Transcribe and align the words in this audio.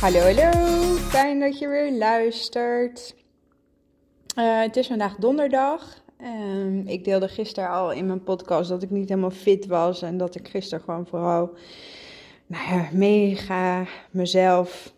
Hallo, 0.00 0.18
hallo. 0.18 0.50
Fijn 0.96 1.40
dat 1.40 1.58
je 1.58 1.68
weer 1.68 1.92
luistert. 1.92 3.14
Uh, 4.38 4.60
het 4.60 4.76
is 4.76 4.86
vandaag 4.86 5.16
donderdag. 5.16 6.02
Um, 6.22 6.86
ik 6.86 7.04
deelde 7.04 7.28
gisteren 7.28 7.70
al 7.70 7.92
in 7.92 8.06
mijn 8.06 8.22
podcast 8.22 8.68
dat 8.68 8.82
ik 8.82 8.90
niet 8.90 9.08
helemaal 9.08 9.30
fit 9.30 9.66
was. 9.66 10.02
En 10.02 10.16
dat 10.16 10.34
ik 10.34 10.48
gisteren 10.48 10.84
gewoon 10.84 11.06
vooral 11.06 11.50
nou 12.46 12.74
ja, 12.74 12.88
mega 12.92 13.86
mezelf 14.10 14.94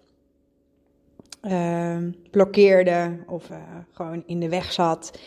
uh, 1.42 1.98
blokkeerde. 2.30 3.18
Of 3.26 3.50
uh, 3.50 3.56
gewoon 3.92 4.22
in 4.26 4.40
de 4.40 4.48
weg 4.48 4.72
zat. 4.72 5.18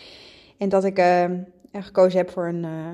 En 0.57 0.69
dat 0.69 0.83
ik 0.83 0.97
ehm, 0.97 1.39
gekozen 1.71 2.17
heb 2.17 2.29
voor 2.29 2.47
een, 2.47 2.63
uh, 2.63 2.89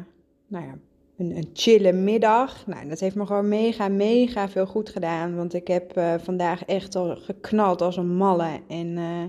nou 0.47 0.65
ja, 0.65 0.73
een, 1.21 1.35
een 1.37 1.49
chille 1.53 1.91
middag. 1.91 2.67
Nou, 2.67 2.87
dat 2.87 2.99
heeft 2.99 3.15
me 3.15 3.25
gewoon 3.25 3.47
mega, 3.47 3.87
mega 3.87 4.49
veel 4.49 4.65
goed 4.65 4.89
gedaan. 4.89 5.35
Want 5.35 5.53
ik 5.53 5.67
heb 5.67 5.97
uh, 5.97 6.13
vandaag 6.17 6.65
echt 6.65 6.95
al 6.95 7.15
geknald 7.15 7.81
als 7.81 7.97
een 7.97 8.15
malle. 8.15 8.59
En 8.67 8.87
uh, 8.87 9.23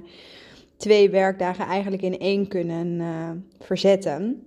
twee 0.76 1.10
werkdagen 1.10 1.64
eigenlijk 1.66 2.02
in 2.02 2.18
één 2.18 2.48
kunnen 2.48 2.86
uh, 2.86 3.30
verzetten. 3.58 4.46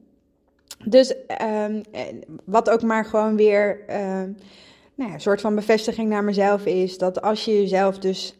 Dus 0.86 1.16
uh, 1.42 1.66
wat 2.46 2.70
ook 2.70 2.82
maar 2.82 3.06
gewoon 3.06 3.36
weer 3.36 3.84
nou 4.96 5.10
ja, 5.10 5.14
een 5.14 5.22
soort 5.22 5.42
van 5.42 5.56
bevestiging 5.56 6.10
naar 6.10 6.24
mezelf 6.24 6.66
is. 6.66 6.98
Dat 6.98 7.22
als 7.22 7.46
je 7.46 7.52
jezelf 7.52 8.00
dus, 8.00 8.38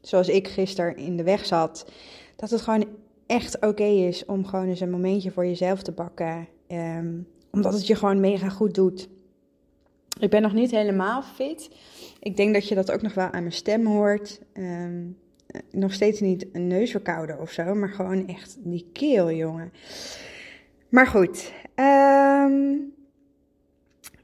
zoals 0.00 0.28
ik 0.28 0.48
gisteren 0.48 0.96
in 0.96 1.16
de 1.16 1.22
weg 1.22 1.46
zat. 1.46 1.90
Dat 2.36 2.50
het 2.50 2.60
gewoon 2.60 2.84
echt 3.26 3.66
oké 3.66 3.84
is 3.84 4.24
om 4.24 4.46
gewoon 4.46 4.68
eens 4.68 4.80
een 4.80 4.90
momentje 4.90 5.30
voor 5.30 5.46
jezelf 5.46 5.82
te 5.82 5.92
pakken. 5.92 6.48
Um, 6.68 7.26
omdat 7.50 7.72
het 7.72 7.86
je 7.86 7.94
gewoon 7.94 8.20
mega 8.20 8.48
goed 8.48 8.74
doet. 8.74 9.08
Ik 10.18 10.30
ben 10.30 10.42
nog 10.42 10.52
niet 10.52 10.70
helemaal 10.70 11.22
fit. 11.22 11.70
Ik 12.20 12.36
denk 12.36 12.54
dat 12.54 12.68
je 12.68 12.74
dat 12.74 12.90
ook 12.90 13.02
nog 13.02 13.14
wel 13.14 13.30
aan 13.30 13.42
mijn 13.42 13.52
stem 13.52 13.86
hoort. 13.86 14.40
Um, 14.52 15.16
nog 15.70 15.92
steeds 15.92 16.20
niet 16.20 16.46
een 16.52 16.66
neusverkouden 16.66 17.40
of 17.40 17.50
zo, 17.50 17.74
maar 17.74 17.88
gewoon 17.88 18.28
echt 18.28 18.56
die 18.58 18.88
keel, 18.92 19.32
jongen. 19.32 19.72
Maar 20.88 21.06
goed, 21.06 21.52
um, 21.74 22.92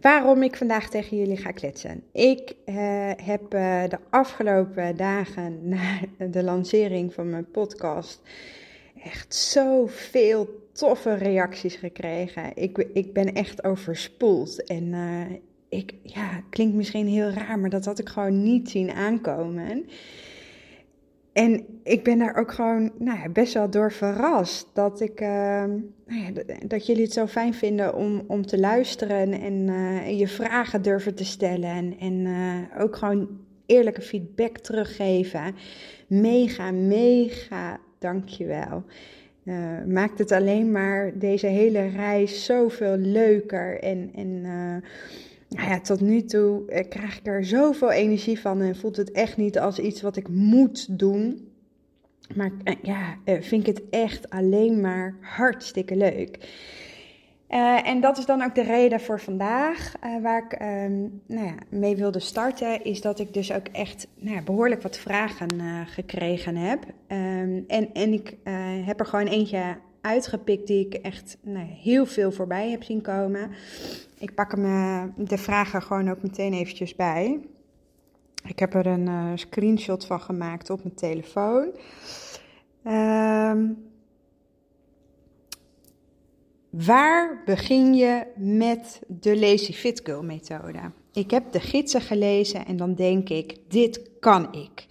waarom 0.01 0.43
ik 0.43 0.57
vandaag 0.57 0.89
tegen 0.89 1.17
jullie 1.17 1.37
ga 1.37 1.51
kletsen. 1.51 2.03
Ik 2.13 2.55
uh, 2.67 3.11
heb 3.23 3.55
uh, 3.55 3.89
de 3.89 3.99
afgelopen 4.11 4.97
dagen 4.97 5.59
na 5.69 6.01
de 6.31 6.43
lancering 6.43 7.15
van 7.15 7.31
mijn 7.31 7.51
podcast 7.51 8.21
echt 9.03 9.35
zoveel 9.35 10.66
toffe 10.77 11.15
reacties 11.15 11.75
gekregen. 11.75 12.51
Ik, 12.55 12.79
ik 12.93 13.13
ben 13.13 13.35
echt 13.35 13.65
overspoeld. 13.65 14.65
En 14.65 14.85
uh, 14.85 15.21
ik, 15.69 15.95
ja, 16.03 16.43
klinkt 16.51 16.75
misschien 16.75 17.07
heel 17.07 17.29
raar, 17.29 17.59
maar 17.59 17.71
dat 17.71 17.85
had 17.85 17.99
ik 17.99 18.09
gewoon 18.09 18.43
niet 18.43 18.71
zien 18.71 18.91
aankomen. 18.91 19.85
En 21.33 21.67
ik 21.83 22.05
ben 22.05 22.19
daar 22.19 22.37
ook 22.37 22.53
gewoon 22.53 22.93
nou 22.99 23.19
ja, 23.19 23.29
best 23.29 23.55
wel 23.55 23.71
door 23.71 23.93
verrast. 23.93 24.69
Dat, 24.73 25.01
ik, 25.01 25.21
uh, 25.21 25.65
nou 26.07 26.45
dat 26.67 26.87
jullie 26.87 27.03
het 27.03 27.13
zo 27.13 27.27
fijn 27.27 27.55
vinden 27.55 27.95
om, 27.95 28.25
om 28.27 28.47
te 28.47 28.59
luisteren 28.59 29.33
en 29.33 29.69
uh, 29.69 30.19
je 30.19 30.29
vragen 30.29 30.83
durven 30.83 31.15
te 31.15 31.25
stellen. 31.25 31.71
En, 31.71 31.99
en 31.99 32.27
ook 32.79 32.97
gewoon 32.97 33.29
eerlijke 33.67 34.03
feedback 34.03 34.59
teruggeven. 34.59 35.55
Mega, 36.07 36.71
mega 36.71 37.81
dankjewel. 37.99 38.85
Uh, 39.47 39.85
maakt 39.89 40.19
het 40.19 40.33
alleen 40.33 40.71
maar 40.71 41.19
deze 41.19 41.47
hele 41.47 41.87
reis 41.87 42.45
zoveel 42.45 42.97
leuker. 42.97 43.81
En, 43.81 44.11
en 44.15 44.29
uh, 44.29 44.77
nou 45.49 45.71
ja, 45.71 45.81
tot 45.81 46.01
nu 46.01 46.23
toe 46.25 46.63
uh, 46.69 46.81
krijg 46.89 47.19
ik 47.19 47.27
er 47.27 47.45
zoveel 47.45 47.91
energie 47.91 48.41
van 48.41 48.61
en 48.61 48.77
voelt 48.77 48.97
het 48.97 49.11
echt 49.11 49.37
niet 49.37 49.59
als 49.59 49.79
iets 49.79 50.03
wat 50.03 50.17
ik 50.17 50.29
moet 50.29 50.99
doen. 50.99 51.49
Maar 52.35 52.51
ja, 52.83 53.19
vind 53.25 53.67
ik 53.69 53.77
het 53.77 53.83
echt 53.91 54.31
alleen 54.31 54.81
maar 54.81 55.15
hartstikke 55.21 55.97
leuk. 55.97 56.39
Uh, 57.51 57.89
en 57.89 58.01
dat 58.01 58.19
is 58.19 58.27
dan 58.27 58.43
ook 58.43 58.55
de 58.55 58.63
reden 58.63 59.01
voor 59.01 59.21
vandaag, 59.21 59.95
uh, 60.05 60.23
waar 60.23 60.45
ik 60.45 60.61
um, 60.63 61.23
nou 61.27 61.47
ja, 61.47 61.55
mee 61.69 61.97
wilde 61.97 62.21
starten, 62.21 62.85
is 62.85 63.01
dat 63.01 63.19
ik 63.19 63.35
dus 63.35 63.53
ook 63.53 63.67
echt 63.67 64.07
nou 64.19 64.37
ja, 64.37 64.43
behoorlijk 64.43 64.83
wat 64.83 64.99
vragen 64.99 65.55
uh, 65.55 65.81
gekregen 65.87 66.57
heb. 66.57 66.85
Um, 67.09 67.65
en, 67.67 67.93
en 67.93 68.13
ik 68.13 68.37
heb 68.85 69.01
er 69.01 69.07
gewoon 69.07 69.27
eentje 69.27 69.77
uitgepikt 70.01 70.67
die 70.67 70.87
ik 70.87 70.95
echt 70.95 71.37
nou, 71.41 71.67
heel 71.67 72.07
veel 72.07 72.33
voorbij 72.33 72.71
heb 72.71 72.83
zien 72.83 73.03
komen. 73.03 73.51
Ik 74.19 74.35
pak 74.35 74.53
hem 74.57 75.13
de 75.17 75.39
vragen 75.39 75.83
gewoon 75.83 76.11
ook 76.11 76.23
meteen 76.23 76.53
eventjes 76.53 76.95
bij. 76.95 77.41
Ik 78.47 78.59
heb 78.59 78.75
er 78.75 78.87
een 78.87 79.39
screenshot 79.39 80.07
van 80.07 80.21
gemaakt 80.21 80.71
op 80.71 80.83
mijn 80.83 80.95
telefoon. 80.95 81.69
Um, 82.85 83.95
Waar 86.85 87.43
begin 87.45 87.95
je 87.95 88.27
met 88.37 89.01
de 89.07 89.39
Lazy 89.39 89.73
Fit 89.73 90.01
Girl 90.05 90.23
methode? 90.23 90.79
Ik 91.13 91.31
heb 91.31 91.53
de 91.53 91.61
gidsen 91.61 92.01
gelezen 92.01 92.67
en 92.67 92.77
dan 92.77 92.95
denk 92.95 93.29
ik, 93.29 93.57
dit 93.69 94.11
kan 94.21 94.55
ik. 94.55 94.87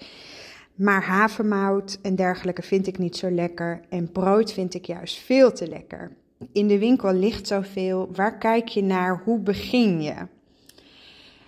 Maar 0.76 1.04
havermout 1.04 2.00
en 2.02 2.16
dergelijke 2.16 2.62
vind 2.62 2.88
ik 2.88 2.98
niet 2.98 3.18
zo 3.18 3.32
lekker 3.32 3.82
en 3.90 4.12
brood 4.12 4.54
vind 4.54 4.74
ik 4.74 4.86
juist 4.86 5.18
veel 5.18 5.52
te 5.52 5.68
lekker. 5.68 6.12
In 6.52 6.68
de 6.68 6.80
winkel 6.80 7.14
ligt 7.14 7.48
zoveel, 7.48 8.10
waar 8.14 8.38
kijk 8.38 8.68
je 8.68 8.84
naar, 8.84 9.22
hoe 9.24 9.40
begin 9.40 10.02
je? 10.02 10.16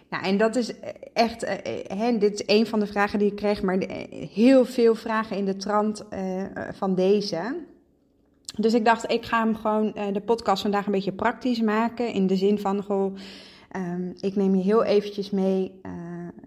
Nou, 0.09 0.23
en 0.23 0.37
dat 0.37 0.55
is 0.55 0.73
echt, 1.13 1.45
hè, 1.87 2.17
dit 2.17 2.33
is 2.33 2.55
een 2.55 2.67
van 2.67 2.79
de 2.79 2.87
vragen 2.87 3.19
die 3.19 3.29
ik 3.31 3.35
kreeg, 3.35 3.61
maar 3.61 3.77
heel 4.33 4.65
veel 4.65 4.95
vragen 4.95 5.37
in 5.37 5.45
de 5.45 5.55
trant 5.55 6.05
van 6.73 6.95
deze. 6.95 7.55
Dus 8.57 8.73
ik 8.73 8.85
dacht, 8.85 9.11
ik 9.11 9.25
ga 9.25 9.43
hem 9.43 9.55
gewoon 9.55 9.93
uh, 9.95 10.03
de 10.13 10.21
podcast 10.21 10.61
vandaag 10.61 10.85
een 10.85 10.91
beetje 10.91 11.11
praktisch 11.11 11.61
maken. 11.61 12.13
In 12.13 12.27
de 12.27 12.35
zin 12.35 12.59
van, 12.59 12.85
um, 13.75 14.13
ik 14.19 14.35
neem 14.35 14.55
je 14.55 14.63
heel 14.63 14.83
eventjes 14.83 15.29
mee 15.29 15.79
uh, 15.85 15.91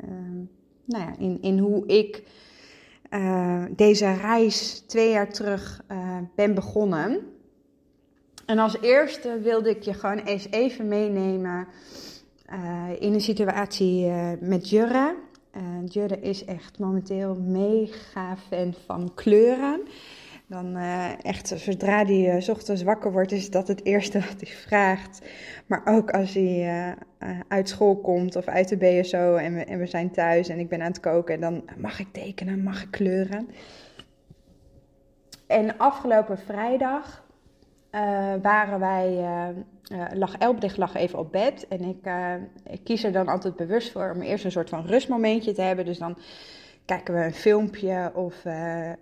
uh, 0.05 0.49
nou 0.85 1.05
ja, 1.05 1.15
in, 1.19 1.39
in 1.41 1.59
hoe 1.59 1.87
ik 1.87 2.23
eh, 3.11 3.65
deze 3.77 4.13
reis 4.13 4.83
twee 4.87 5.11
jaar 5.11 5.33
terug 5.33 5.85
ben 6.35 6.55
begonnen. 6.55 7.19
En 8.47 8.59
als 8.59 8.81
eerste 8.81 9.39
wilde 9.43 9.71
ik 9.71 9.83
je 9.83 9.95
gewoon 9.95 10.19
eens 10.19 10.47
even 10.51 10.89
meenemen 10.89 11.69
in 12.99 13.15
een 13.15 13.21
situatie 13.21 14.11
met 14.41 14.69
Jurre. 14.69 15.15
Jurre 15.85 16.21
is 16.21 16.45
echt 16.45 16.79
momenteel 16.79 17.35
mega 17.35 18.37
fan 18.37 18.75
van 18.87 19.15
kleuren. 19.15 19.81
Dan 20.51 20.77
uh, 20.77 21.25
echt, 21.25 21.49
zodra 21.49 22.05
hij 22.05 22.37
uh, 22.37 22.49
ochtends 22.49 22.83
wakker 22.83 23.13
wordt, 23.13 23.33
is 23.33 23.51
dat 23.51 23.69
het 23.69 23.85
eerste 23.85 24.19
wat 24.29 24.41
hij 24.41 24.51
vraagt. 24.51 25.23
Maar 25.67 25.83
ook 25.85 26.11
als 26.11 26.35
hij 26.35 26.95
uh, 27.19 27.41
uit 27.49 27.69
school 27.69 27.97
komt 27.97 28.37
of 28.37 28.47
uit 28.47 28.69
de 28.69 28.77
BSO 28.77 29.37
en 29.37 29.55
we, 29.55 29.65
en 29.65 29.79
we 29.79 29.87
zijn 29.87 30.11
thuis 30.11 30.49
en 30.49 30.59
ik 30.59 30.69
ben 30.69 30.81
aan 30.81 30.91
het 30.91 31.01
koken, 31.01 31.41
dan 31.41 31.63
mag 31.77 32.01
ik 32.01 32.13
tekenen, 32.13 32.63
mag 32.63 32.83
ik 32.83 32.91
kleuren. 32.91 33.49
En 35.47 35.79
afgelopen 35.79 36.39
vrijdag 36.39 37.25
waren 38.43 38.81
wij, 38.81 39.25
lag 40.15 40.37
Elbdig 40.39 40.77
lag 40.77 40.95
even 40.95 41.19
op 41.19 41.33
bed. 41.33 41.69
En 41.69 41.81
ik, 41.81 42.11
ik 42.67 42.85
kies 42.85 43.05
er 43.05 43.13
dan 43.13 43.29
altijd 43.29 43.57
bewust 43.57 43.93
voor 43.93 44.13
om 44.15 44.23
eerst 44.23 44.45
een 44.45 44.51
soort 44.51 44.69
van 44.69 44.87
rustmomentje 44.87 45.53
te 45.53 45.63
hebben. 45.63 45.85
Dus 45.85 45.99
dan 45.99 46.17
kijken 46.91 47.15
we 47.15 47.25
een 47.25 47.35
filmpje 47.35 48.11
of 48.15 48.45
uh, 48.45 48.89
uh, 48.89 48.95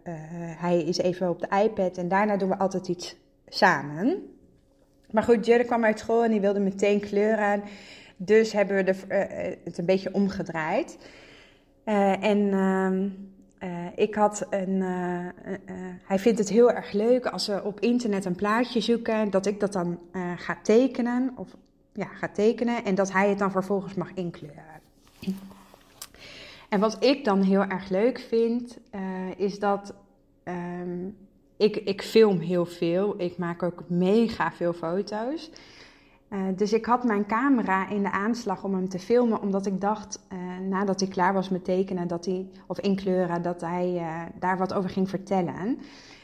hij 0.56 0.82
is 0.82 0.99
even 0.99 1.29
op 1.29 1.40
de 1.40 1.62
iPad 1.64 1.96
en 1.96 2.08
daarna 2.08 2.37
doen 2.37 2.49
we 2.49 2.58
altijd 2.58 2.88
iets 2.88 3.17
samen. 3.46 4.23
Maar 5.11 5.23
goed, 5.23 5.46
Jelle 5.46 5.64
kwam 5.64 5.85
uit 5.85 5.99
school 5.99 6.25
en 6.25 6.31
die 6.31 6.40
wilde 6.40 6.61
meteen 6.61 7.00
kleuren. 7.00 7.62
Dus 8.17 8.52
hebben 8.52 8.76
we 8.76 8.82
de, 8.82 8.94
uh, 9.08 9.55
het 9.64 9.79
een 9.79 9.85
beetje 9.85 10.14
omgedraaid. 10.14 10.99
en 12.20 12.52
ehm, 12.52 13.08
ik 13.94 14.14
had 14.14 14.46
een. 14.50 14.82
hij 16.05 16.19
vindt 16.19 16.38
het 16.38 16.49
heel 16.49 16.73
erg 16.73 16.93
leuk 16.93 17.26
als 17.26 17.46
we 17.46 17.64
op 17.64 17.81
internet 17.81 18.25
een 18.25 18.35
plaatje 18.35 18.81
zoeken, 18.81 19.31
dat 19.31 19.46
ik 19.46 19.61
dat 19.61 19.73
dan 19.73 19.99
ga 20.37 20.58
tekenen. 20.62 21.32
Of 21.37 21.49
ja, 21.93 22.06
gaat 22.06 22.35
tekenen 22.35 22.85
en 22.85 22.94
dat 22.94 23.12
hij 23.12 23.29
het 23.29 23.38
dan 23.38 23.50
vervolgens 23.50 23.94
mag 23.94 24.11
inkleuren. 24.14 24.64
En 26.69 26.81
wat 26.81 27.05
ik 27.05 27.25
dan 27.25 27.43
heel 27.43 27.65
erg 27.65 27.88
leuk 27.88 28.19
vind, 28.19 28.79
uh, 28.94 29.00
is 29.37 29.59
dat 29.59 29.94
um, 30.44 31.17
ik, 31.56 31.76
ik 31.76 32.03
film 32.03 32.38
heel 32.38 32.67
veel. 32.67 33.15
Ik 33.20 33.38
maak 33.38 33.62
ook 33.62 33.82
mega 33.87 34.53
veel 34.53 34.73
foto's. 34.73 35.50
Uh, 36.31 36.41
dus 36.56 36.73
ik 36.73 36.85
had 36.85 37.05
mijn 37.05 37.26
camera 37.26 37.88
in 37.88 38.03
de 38.03 38.11
aanslag 38.11 38.65
om 38.65 38.75
hem 38.75 38.88
te 38.88 38.99
filmen, 38.99 39.41
omdat 39.41 39.67
ik 39.67 39.81
dacht, 39.81 40.26
uh, 40.32 40.38
nadat 40.69 41.00
hij 41.00 41.09
klaar 41.09 41.32
was 41.32 41.49
met 41.49 41.65
tekenen, 41.65 42.09
dat 42.09 42.25
hij, 42.25 42.49
of 42.67 42.81
inkleuren, 42.81 43.43
dat 43.43 43.61
hij 43.61 44.03
daar 44.38 44.59
wat 44.59 44.75
over 44.75 44.91
ging 44.91 45.09
vertellen. 45.09 45.79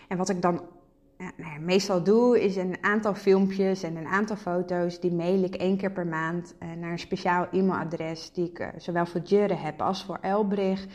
En 0.08 0.16
wat 0.16 0.28
ik 0.28 0.42
dan 0.42 0.60
nou 1.36 1.60
meestal 1.60 2.02
doe, 2.02 2.42
is 2.42 2.56
een 2.56 2.76
aantal 2.80 3.14
filmpjes 3.14 3.82
en 3.82 3.96
een 3.96 4.06
aantal 4.06 4.36
foto's. 4.36 5.00
Die 5.00 5.12
mail 5.12 5.42
ik 5.42 5.54
één 5.54 5.76
keer 5.76 5.92
per 5.92 6.06
maand 6.06 6.54
naar 6.78 6.90
een 6.90 6.98
speciaal 6.98 7.46
e-mailadres, 7.52 8.32
die 8.32 8.50
ik 8.50 8.70
zowel 8.76 9.06
voor 9.06 9.20
Jurre 9.20 9.54
heb 9.54 9.82
als 9.82 10.04
voor 10.04 10.18
Elbrich 10.20 10.86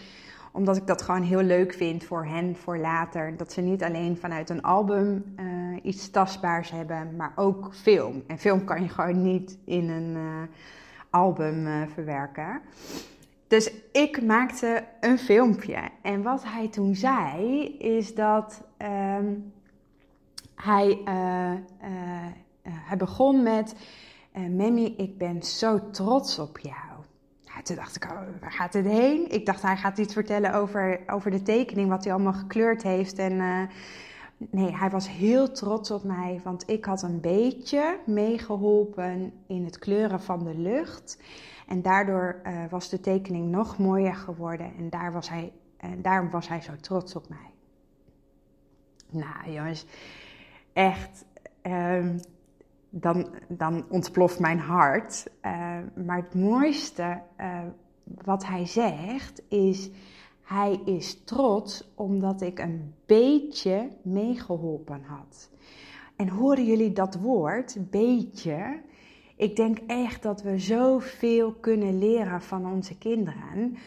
omdat 0.52 0.78
ik 0.78 0.88
dat 0.88 1.02
gewoon 1.02 1.22
heel 1.22 1.42
leuk 1.42 1.74
vind 1.74 2.04
voor 2.04 2.26
hen, 2.26 2.56
voor 2.56 2.78
later. 2.78 3.38
Dat 3.38 3.54
ze 3.54 3.62
niet 3.62 3.84
alleen 3.84 4.18
vanuit 4.18 4.50
een 4.50 4.62
album 4.62 5.36
uh, 5.40 5.78
iets 5.82 6.10
tastbaars 6.10 6.72
hebben, 6.72 7.16
maar 7.16 7.34
ook 7.36 7.70
film. 7.74 8.24
En 8.28 8.38
film 8.38 8.64
kan 8.64 8.82
je 8.82 8.90
gewoon 8.90 9.22
niet 9.22 9.58
in 9.66 9.90
een 9.90 10.18
album 11.10 11.88
verwerken. 11.94 12.62
Dus 13.48 13.72
ik 13.92 14.24
maakte 14.24 14.84
een 15.00 15.18
filmpje. 15.18 15.80
En 16.02 16.22
wat 16.22 16.44
hij 16.46 16.68
toen 16.68 16.96
zei, 16.96 17.64
is 17.78 18.16
dat 18.16 18.64
um, 19.18 19.52
hij, 20.62 21.02
hij 22.64 22.98
begon 22.98 23.44
met... 23.44 23.76
Memmy, 24.50 24.94
ik 24.98 25.18
ben 25.18 25.44
zo 25.44 25.90
trots 25.90 26.40
op 26.40 26.58
jou 26.58 27.00
toen 27.64 27.76
dacht 27.76 27.96
ik, 27.96 28.04
oh, 28.04 28.22
waar 28.40 28.52
gaat 28.52 28.74
het 28.74 28.86
heen? 28.86 29.32
Ik 29.32 29.46
dacht, 29.46 29.62
hij 29.62 29.78
gaat 29.78 29.98
iets 29.98 30.14
vertellen 30.14 30.54
over, 30.54 31.00
over 31.08 31.32
de 31.32 31.42
tekening, 31.42 31.90
wat 31.90 32.04
hij 32.04 32.14
allemaal 32.14 32.34
gekleurd 32.34 32.84
heeft. 32.84 33.18
En 33.18 33.70
nee, 34.38 34.76
hij 34.76 34.90
was 34.90 35.10
heel 35.10 35.52
trots 35.52 35.92
op 35.92 36.04
mij, 36.04 36.42
want 36.44 36.70
ik 36.70 36.86
had 36.86 37.02
een 37.02 37.20
beetje 37.20 38.00
meegeholpen 38.06 39.34
in 39.48 39.66
het 39.66 39.80
kleuren 39.80 40.22
van 40.22 40.44
de 40.44 40.58
lucht. 40.58 41.18
En 41.68 41.82
daardoor 41.82 42.42
was 42.70 42.90
de 42.90 43.00
tekening 43.00 43.52
nog 43.52 43.78
mooier 43.78 44.16
geworden 44.16 44.72
en 44.78 44.90
daar 44.90 45.12
was 45.12 45.30
hij, 45.30 45.52
daarom 45.98 46.30
was 46.30 46.48
hij 46.48 46.62
zo 46.62 46.76
trots 46.82 47.16
op 47.16 47.30
mij. 47.30 47.52
Nou 49.10 49.52
jongens, 49.52 49.86
echt... 50.74 51.26
Um, 51.64 52.20
dan, 52.90 53.28
dan 53.48 53.86
ontploft 53.90 54.40
mijn 54.40 54.60
hart. 54.60 55.28
Uh, 55.46 55.78
maar 56.06 56.18
het 56.18 56.36
mooiste 56.36 57.22
uh, 57.40 57.60
wat 58.24 58.46
hij 58.46 58.66
zegt 58.66 59.42
is: 59.48 59.90
hij 60.44 60.80
is 60.86 61.24
trots 61.24 61.92
omdat 61.96 62.42
ik 62.42 62.60
een 62.60 62.94
beetje 63.06 63.90
meegeholpen 64.02 65.02
had. 65.04 65.50
En 66.16 66.28
horen 66.28 66.66
jullie 66.66 66.92
dat 66.92 67.16
woord, 67.16 67.78
beetje? 67.90 68.82
Ik 69.36 69.56
denk 69.56 69.78
echt 69.88 70.24
dat 70.24 70.42
we 70.42 70.60
zoveel 70.60 71.54
kunnen 71.54 71.98
leren 71.98 72.42
van 72.42 72.72
onze 72.72 72.98
kinderen. 72.98 73.78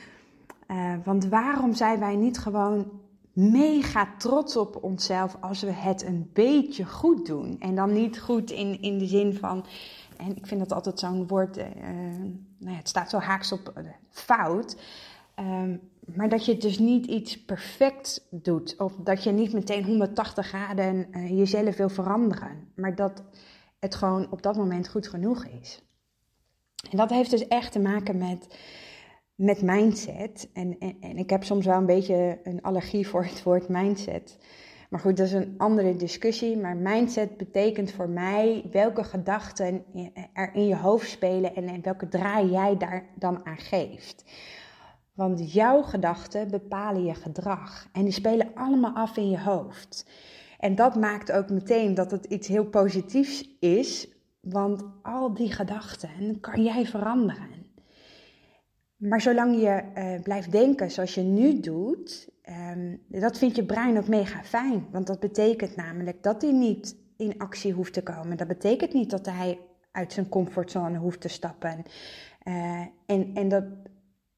Uh, 0.70 0.94
want 1.04 1.28
waarom 1.28 1.74
zijn 1.74 1.98
wij 1.98 2.16
niet 2.16 2.38
gewoon 2.38 2.90
mega 3.32 4.08
trots 4.18 4.56
op 4.56 4.82
onszelf 4.82 5.36
als 5.40 5.62
we 5.62 5.70
het 5.70 6.02
een 6.02 6.30
beetje 6.32 6.84
goed 6.84 7.26
doen. 7.26 7.56
En 7.60 7.74
dan 7.74 7.92
niet 7.92 8.20
goed 8.20 8.50
in, 8.50 8.82
in 8.82 8.98
de 8.98 9.06
zin 9.06 9.34
van, 9.34 9.64
en 10.16 10.36
ik 10.36 10.46
vind 10.46 10.60
dat 10.60 10.72
altijd 10.72 10.98
zo'n 10.98 11.26
woord, 11.26 11.58
uh, 11.58 11.64
nou 12.58 12.72
ja, 12.72 12.76
het 12.76 12.88
staat 12.88 13.10
zo 13.10 13.18
haaks 13.18 13.52
op 13.52 13.72
uh, 13.78 13.84
fout. 14.10 14.76
Um, 15.36 15.80
maar 16.04 16.28
dat 16.28 16.44
je 16.44 16.56
dus 16.56 16.78
niet 16.78 17.06
iets 17.06 17.44
perfect 17.44 18.26
doet. 18.30 18.74
Of 18.78 18.92
dat 18.96 19.24
je 19.24 19.30
niet 19.30 19.52
meteen 19.52 19.84
180 19.84 20.46
graden 20.46 21.06
uh, 21.10 21.38
jezelf 21.38 21.76
wil 21.76 21.88
veranderen. 21.88 22.68
Maar 22.74 22.94
dat 22.94 23.22
het 23.78 23.94
gewoon 23.94 24.26
op 24.30 24.42
dat 24.42 24.56
moment 24.56 24.88
goed 24.88 25.08
genoeg 25.08 25.44
is. 25.44 25.82
En 26.90 26.96
dat 26.96 27.10
heeft 27.10 27.30
dus 27.30 27.48
echt 27.48 27.72
te 27.72 27.78
maken 27.78 28.18
met 28.18 28.58
met 29.42 29.62
mindset. 29.62 30.48
En, 30.52 30.78
en, 30.78 30.96
en, 31.00 31.18
ik 31.18 31.30
heb 31.30 31.44
soms 31.44 31.66
wel 31.66 31.76
een 31.76 31.86
beetje 31.86 32.38
een 32.42 32.62
allergie 32.62 33.08
voor 33.08 33.24
het 33.24 33.42
woord 33.42 33.68
mindset. 33.68 34.38
Maar 34.90 35.00
goed, 35.00 35.16
dat 35.16 35.26
is 35.26 35.32
een 35.32 35.54
andere 35.56 35.96
discussie. 35.96 36.56
Maar 36.56 36.76
mindset 36.76 37.36
betekent 37.36 37.92
voor 37.92 38.08
mij 38.08 38.64
welke 38.70 39.04
gedachten 39.04 39.84
er 40.32 40.54
in 40.54 40.66
je 40.66 40.76
hoofd 40.76 41.08
spelen 41.08 41.54
en, 41.54 41.68
en 41.68 41.82
welke 41.82 42.08
draai 42.08 42.50
jij 42.50 42.76
daar 42.76 43.04
dan 43.18 43.46
aan 43.46 43.58
geeft. 43.58 44.24
Want 45.12 45.52
jouw 45.52 45.82
gedachten 45.82 46.50
bepalen 46.50 47.04
je 47.04 47.14
gedrag. 47.14 47.88
En 47.92 48.04
die 48.04 48.12
spelen 48.12 48.50
allemaal 48.54 48.94
af 48.94 49.16
in 49.16 49.30
je 49.30 49.40
hoofd. 49.40 50.06
En 50.58 50.74
dat 50.74 50.96
maakt 50.96 51.32
ook 51.32 51.50
meteen 51.50 51.94
dat 51.94 52.10
het 52.10 52.24
iets 52.24 52.48
heel 52.48 52.66
positiefs 52.66 53.48
is. 53.60 54.08
Want 54.40 54.84
al 55.02 55.34
die 55.34 55.52
gedachten 55.52 56.40
kan 56.40 56.62
jij 56.62 56.86
veranderen. 56.86 57.61
Maar 59.02 59.20
zolang 59.20 59.60
je 59.60 59.82
uh, 59.94 60.22
blijft 60.22 60.52
denken 60.52 60.90
zoals 60.90 61.14
je 61.14 61.22
nu 61.22 61.60
doet, 61.60 62.28
um, 62.74 63.02
dat 63.08 63.38
vindt 63.38 63.56
je 63.56 63.64
brein 63.64 63.98
ook 63.98 64.08
mega 64.08 64.42
fijn. 64.44 64.86
Want 64.90 65.06
dat 65.06 65.20
betekent 65.20 65.76
namelijk 65.76 66.22
dat 66.22 66.42
hij 66.42 66.52
niet 66.52 66.96
in 67.16 67.38
actie 67.38 67.72
hoeft 67.72 67.92
te 67.92 68.02
komen. 68.02 68.36
Dat 68.36 68.48
betekent 68.48 68.92
niet 68.92 69.10
dat 69.10 69.26
hij 69.26 69.58
uit 69.92 70.12
zijn 70.12 70.28
comfortzone 70.28 70.98
hoeft 70.98 71.20
te 71.20 71.28
stappen. 71.28 71.82
Uh, 72.44 72.80
en, 73.06 73.30
en 73.34 73.48
dat 73.48 73.64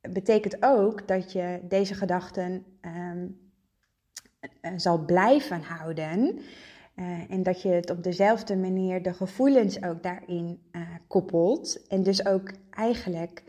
betekent 0.00 0.56
ook 0.60 1.08
dat 1.08 1.32
je 1.32 1.60
deze 1.68 1.94
gedachten 1.94 2.64
um, 3.12 3.38
zal 4.76 4.98
blijven 5.04 5.62
houden. 5.62 6.38
En 7.28 7.42
dat 7.42 7.62
je 7.62 7.68
het 7.68 7.90
op 7.90 8.02
dezelfde 8.02 8.56
manier 8.56 9.02
de 9.02 9.12
gevoelens 9.12 9.82
ook 9.82 10.02
daarin 10.02 10.58
koppelt. 11.06 11.86
En 11.88 12.02
dus 12.02 12.26
ook 12.26 12.50
eigenlijk 12.70 13.42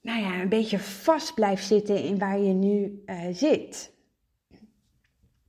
nou 0.00 0.20
ja, 0.20 0.40
een 0.40 0.48
beetje 0.48 0.78
vast 0.78 1.34
blijft 1.34 1.66
zitten 1.66 2.02
in 2.02 2.18
waar 2.18 2.38
je 2.38 2.52
nu 2.52 3.02
uh, 3.06 3.20
zit. 3.32 3.96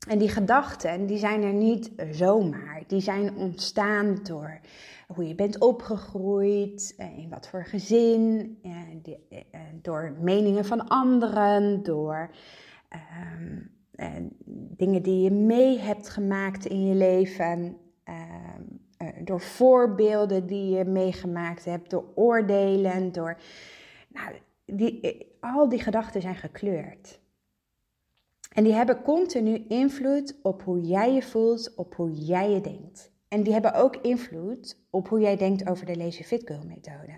En 0.08 0.18
die 0.18 0.30
gedachten, 0.30 1.06
die 1.06 1.18
zijn 1.18 1.44
er 1.44 1.54
niet 1.54 1.92
zomaar. 2.12 2.84
Die 2.88 3.02
zijn 3.02 3.36
ontstaan 3.36 4.20
door 4.24 4.60
hoe 5.08 5.28
je 5.28 5.36
bent 5.36 5.60
opgegroeid, 5.60 6.94
eh, 6.98 7.18
in 7.18 7.30
wat 7.30 7.48
voor 7.48 7.66
gezin, 7.66 8.58
eh, 8.62 9.60
door 9.82 10.16
meningen 10.22 10.66
van 10.66 10.88
anderen, 10.88 11.84
door 11.84 12.30
ehm, 12.90 13.60
dingen 14.78 15.02
die 15.02 15.22
je 15.22 15.32
mee 15.32 15.80
hebt 15.80 16.10
gemaakt 16.10 16.66
in 16.66 16.86
je 16.86 16.96
leven, 16.96 17.78
ehm, 18.04 18.62
door 19.24 19.42
voorbeelden 19.42 20.48
die 20.48 20.76
je 20.76 20.86
meegemaakt 20.86 21.66
hebt, 21.66 21.90
door 21.90 22.06
oordelen, 22.16 23.12
door 23.12 23.38
nou, 24.10 24.36
die, 24.66 25.28
al 25.40 25.70
die 25.70 25.80
gedachten 25.80 26.22
zijn 26.22 26.36
gekleurd. 26.36 27.20
En 28.54 28.64
die 28.64 28.74
hebben 28.74 29.02
continu 29.02 29.66
invloed 29.68 30.36
op 30.42 30.64
hoe 30.64 30.82
jij 30.82 31.14
je 31.14 31.22
voelt, 31.22 31.76
op 31.76 31.96
hoe 31.96 32.12
jij 32.12 32.50
je 32.50 32.62
denkt. 32.62 33.12
En 33.28 33.44
die 33.44 33.54
hebben 33.54 33.74
ook 33.74 33.96
invloed 33.96 34.78
op 34.90 35.08
hoe 35.08 35.20
jij 35.20 35.38
denkt 35.38 35.70
over 35.70 35.86
de 35.86 35.98
Lazy 35.98 36.24
Fit 36.24 36.42
Girl 36.46 36.66
methode. 36.66 37.14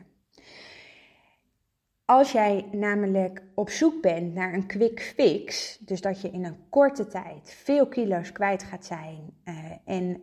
Als 2.05 2.31
jij 2.31 2.67
namelijk 2.71 3.43
op 3.55 3.69
zoek 3.69 4.01
bent 4.01 4.33
naar 4.33 4.53
een 4.53 4.67
quick 4.67 5.01
fix, 5.01 5.77
dus 5.77 6.01
dat 6.01 6.21
je 6.21 6.29
in 6.29 6.45
een 6.45 6.69
korte 6.69 7.07
tijd 7.07 7.53
veel 7.63 7.87
kilo's 7.87 8.31
kwijt 8.31 8.63
gaat 8.63 8.85
zijn 8.85 9.33
uh, 9.45 9.55
en 9.85 10.21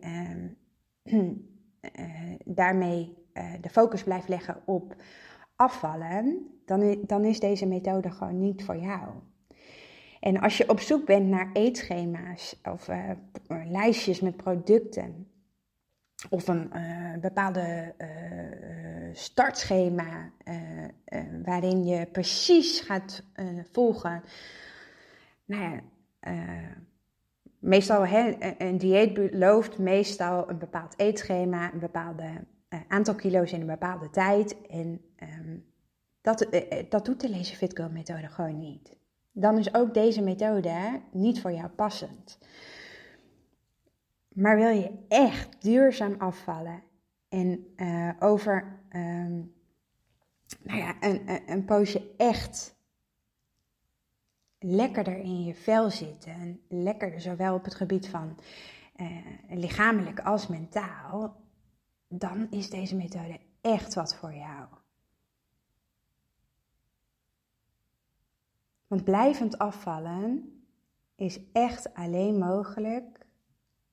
uh, 1.03 1.19
uh, 1.99 2.35
daarmee 2.45 3.17
eh, 3.33 3.53
de 3.61 3.69
focus 3.69 4.03
blijft 4.03 4.27
leggen 4.27 4.61
op 4.65 4.95
afvallen, 5.59 6.47
dan, 6.65 6.97
dan 7.07 7.25
is 7.25 7.39
deze 7.39 7.65
methode 7.65 8.11
gewoon 8.11 8.39
niet 8.39 8.63
voor 8.63 8.77
jou. 8.77 9.09
En 10.19 10.39
als 10.39 10.57
je 10.57 10.69
op 10.69 10.79
zoek 10.79 11.05
bent 11.05 11.27
naar 11.27 11.49
eetschema's 11.53 12.59
of 12.63 12.87
uh, 12.87 13.11
lijstjes 13.47 14.19
met 14.19 14.37
producten, 14.37 15.27
of 16.29 16.47
een 16.47 16.69
uh, 16.73 17.17
bepaalde 17.21 17.93
startschema 19.13 20.31
waarin 21.43 21.85
je 21.85 22.05
precies 22.05 22.79
gaat 22.79 23.23
volgen. 23.71 24.23
Nou 25.45 25.63
ja, 25.63 25.81
meestal 27.59 28.05
een 28.57 28.77
dieet 28.77 29.13
belooft 29.13 29.77
meestal 29.77 30.49
een 30.49 30.57
bepaald 30.57 30.93
eetschema, 30.97 31.73
een 31.73 31.79
bepaalde 31.79 32.29
aantal 32.87 33.15
kilo's 33.15 33.51
in 33.51 33.61
een 33.61 33.67
bepaalde 33.67 34.09
tijd. 34.09 34.67
En 34.67 35.01
um, 35.21 35.65
dat, 36.21 36.41
eh, 36.41 36.79
eh, 36.79 36.89
dat 36.89 37.05
doet 37.05 37.21
de 37.21 37.29
Lazy 37.29 37.55
Fit 37.55 37.75
Girl 37.75 37.89
methode 37.89 38.27
gewoon 38.27 38.59
niet. 38.59 38.97
Dan 39.31 39.57
is 39.57 39.73
ook 39.73 39.93
deze 39.93 40.21
methode 40.21 41.01
niet 41.11 41.41
voor 41.41 41.51
jou 41.51 41.69
passend. 41.69 42.37
Maar 44.27 44.57
wil 44.57 44.69
je 44.69 45.05
echt 45.07 45.61
duurzaam 45.61 46.15
afvallen 46.17 46.83
En 47.29 47.73
uh, 47.75 48.11
over 48.19 48.79
um, 48.95 49.53
nou 50.63 50.79
ja, 50.79 50.95
een, 50.99 51.51
een, 51.51 51.65
poosje 51.65 52.11
echt 52.17 52.75
lekkerder 54.59 55.17
in 55.17 55.43
je 55.43 55.55
vel 55.55 55.89
zitten. 55.89 56.31
En 56.31 56.61
lekkerder, 56.67 57.21
zowel 57.21 57.55
op 57.55 57.63
het 57.63 57.75
gebied 57.75 58.07
van 58.07 58.37
lichamelijk 59.49 60.19
als 60.19 60.47
mentaal. 60.47 61.41
Dan 62.07 62.47
is 62.49 62.69
deze 62.69 62.95
methode 62.95 63.39
echt 63.61 63.93
wat 63.93 64.15
voor 64.15 64.33
jou. 64.33 64.67
Want 68.89 69.03
blijvend 69.03 69.57
afvallen 69.57 70.53
is 71.15 71.39
echt 71.51 71.93
alleen 71.93 72.37
mogelijk 72.37 73.25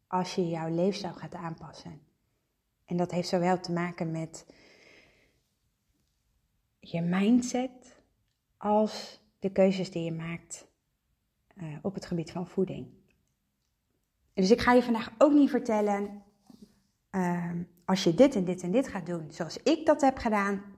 als 0.06 0.34
je 0.34 0.48
jouw 0.48 0.74
leefstijl 0.74 1.12
gaat 1.14 1.34
aanpassen. 1.34 2.00
En 2.84 2.96
dat 2.96 3.10
heeft 3.10 3.28
zowel 3.28 3.60
te 3.60 3.72
maken 3.72 4.10
met 4.10 4.46
je 6.78 7.00
mindset 7.00 8.00
als 8.56 9.20
de 9.38 9.50
keuzes 9.50 9.90
die 9.90 10.04
je 10.04 10.12
maakt 10.12 10.66
uh, 11.54 11.76
op 11.82 11.94
het 11.94 12.06
gebied 12.06 12.30
van 12.30 12.46
voeding. 12.46 12.86
Dus 14.32 14.50
ik 14.50 14.60
ga 14.60 14.72
je 14.72 14.82
vandaag 14.82 15.14
ook 15.18 15.32
niet 15.32 15.50
vertellen, 15.50 16.22
uh, 17.10 17.52
als 17.84 18.04
je 18.04 18.14
dit 18.14 18.34
en 18.34 18.44
dit 18.44 18.62
en 18.62 18.70
dit 18.70 18.88
gaat 18.88 19.06
doen 19.06 19.26
zoals 19.30 19.62
ik 19.62 19.86
dat 19.86 20.00
heb 20.00 20.16
gedaan, 20.16 20.75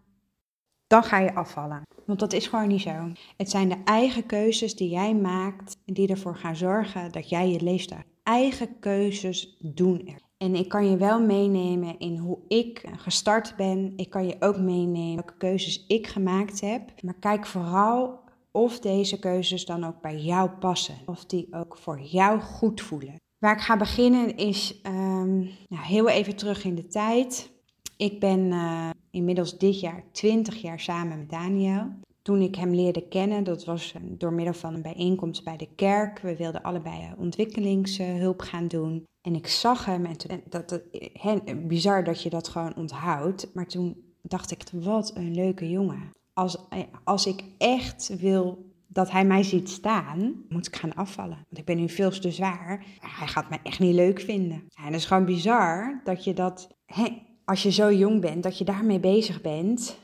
dan 0.88 1.04
ga 1.04 1.18
je 1.18 1.34
afvallen. 1.34 1.82
Want 2.06 2.18
dat 2.18 2.32
is 2.32 2.46
gewoon 2.46 2.68
niet 2.68 2.80
zo. 2.80 3.12
Het 3.36 3.50
zijn 3.50 3.68
de 3.68 3.80
eigen 3.84 4.26
keuzes 4.26 4.76
die 4.76 4.88
jij 4.88 5.14
maakt 5.14 5.76
die 5.84 6.08
ervoor 6.08 6.36
gaan 6.36 6.56
zorgen 6.56 7.12
dat 7.12 7.28
jij 7.28 7.50
je 7.50 7.60
leefstijl. 7.60 8.02
Eigen 8.22 8.78
keuzes 8.78 9.56
doen 9.58 10.06
er. 10.06 10.20
En 10.38 10.54
ik 10.54 10.68
kan 10.68 10.90
je 10.90 10.96
wel 10.96 11.20
meenemen 11.20 11.98
in 11.98 12.16
hoe 12.16 12.38
ik 12.48 12.88
gestart 12.96 13.54
ben. 13.56 13.92
Ik 13.96 14.10
kan 14.10 14.26
je 14.26 14.36
ook 14.38 14.58
meenemen 14.58 15.14
welke 15.14 15.36
keuzes 15.38 15.84
ik 15.86 16.06
gemaakt 16.06 16.60
heb. 16.60 17.02
Maar 17.02 17.18
kijk 17.20 17.46
vooral 17.46 18.20
of 18.50 18.80
deze 18.80 19.18
keuzes 19.18 19.64
dan 19.64 19.84
ook 19.84 20.00
bij 20.00 20.16
jou 20.16 20.50
passen. 20.50 20.94
Of 21.06 21.24
die 21.24 21.48
ook 21.50 21.76
voor 21.76 22.00
jou 22.00 22.40
goed 22.40 22.80
voelen. 22.80 23.14
Waar 23.38 23.54
ik 23.54 23.62
ga 23.62 23.76
beginnen 23.76 24.36
is 24.36 24.80
um, 24.86 25.38
nou, 25.68 25.84
heel 25.84 26.08
even 26.08 26.36
terug 26.36 26.64
in 26.64 26.74
de 26.74 26.86
tijd. 26.86 27.50
Ik 27.96 28.20
ben 28.20 28.40
uh, 28.40 28.90
inmiddels 29.10 29.58
dit 29.58 29.80
jaar 29.80 30.04
20 30.12 30.56
jaar 30.62 30.80
samen 30.80 31.18
met 31.18 31.30
Daniel. 31.30 31.86
Toen 32.22 32.40
ik 32.40 32.54
hem 32.54 32.74
leerde 32.74 33.08
kennen, 33.08 33.44
dat 33.44 33.64
was 33.64 33.92
eh, 33.92 34.00
door 34.04 34.32
middel 34.32 34.54
van 34.54 34.74
een 34.74 34.82
bijeenkomst 34.82 35.44
bij 35.44 35.56
de 35.56 35.68
kerk. 35.74 36.18
We 36.18 36.36
wilden 36.36 36.62
allebei 36.62 37.02
eh, 37.02 37.12
ontwikkelingshulp 37.18 38.40
gaan 38.40 38.68
doen. 38.68 39.06
En 39.20 39.34
ik 39.34 39.46
zag 39.46 39.84
hem 39.84 40.04
en, 40.06 40.16
toen, 40.16 40.42
dat, 40.48 40.82
bizar 41.66 42.04
dat 42.04 42.22
je 42.22 42.30
dat 42.30 42.48
gewoon 42.48 42.76
onthoudt. 42.76 43.54
Maar 43.54 43.66
toen 43.66 43.96
dacht 44.22 44.50
ik, 44.50 44.62
wat 44.72 45.16
een 45.16 45.34
leuke 45.34 45.70
jongen. 45.70 46.10
Als, 46.32 46.58
als 47.04 47.26
ik 47.26 47.44
echt 47.58 48.16
wil 48.18 48.68
dat 48.86 49.10
hij 49.10 49.24
mij 49.24 49.42
ziet 49.42 49.68
staan, 49.68 50.44
moet 50.48 50.66
ik 50.66 50.76
gaan 50.76 50.94
afvallen. 50.94 51.36
Want 51.36 51.58
ik 51.58 51.64
ben 51.64 51.76
nu 51.76 51.88
veel 51.88 52.10
te 52.10 52.30
zwaar. 52.30 52.84
Hij 53.00 53.26
gaat 53.26 53.48
mij 53.48 53.60
echt 53.62 53.78
niet 53.78 53.94
leuk 53.94 54.20
vinden. 54.20 54.66
En 54.74 54.84
het 54.84 54.94
is 54.94 55.04
gewoon 55.04 55.24
bizar 55.24 56.00
dat 56.04 56.24
je 56.24 56.34
dat, 56.34 56.68
als 57.48 57.62
je 57.62 57.70
zo 57.70 57.92
jong 57.92 58.20
bent, 58.20 58.42
dat 58.42 58.58
je 58.58 58.64
daarmee 58.64 59.00
bezig 59.00 59.40
bent. 59.40 59.98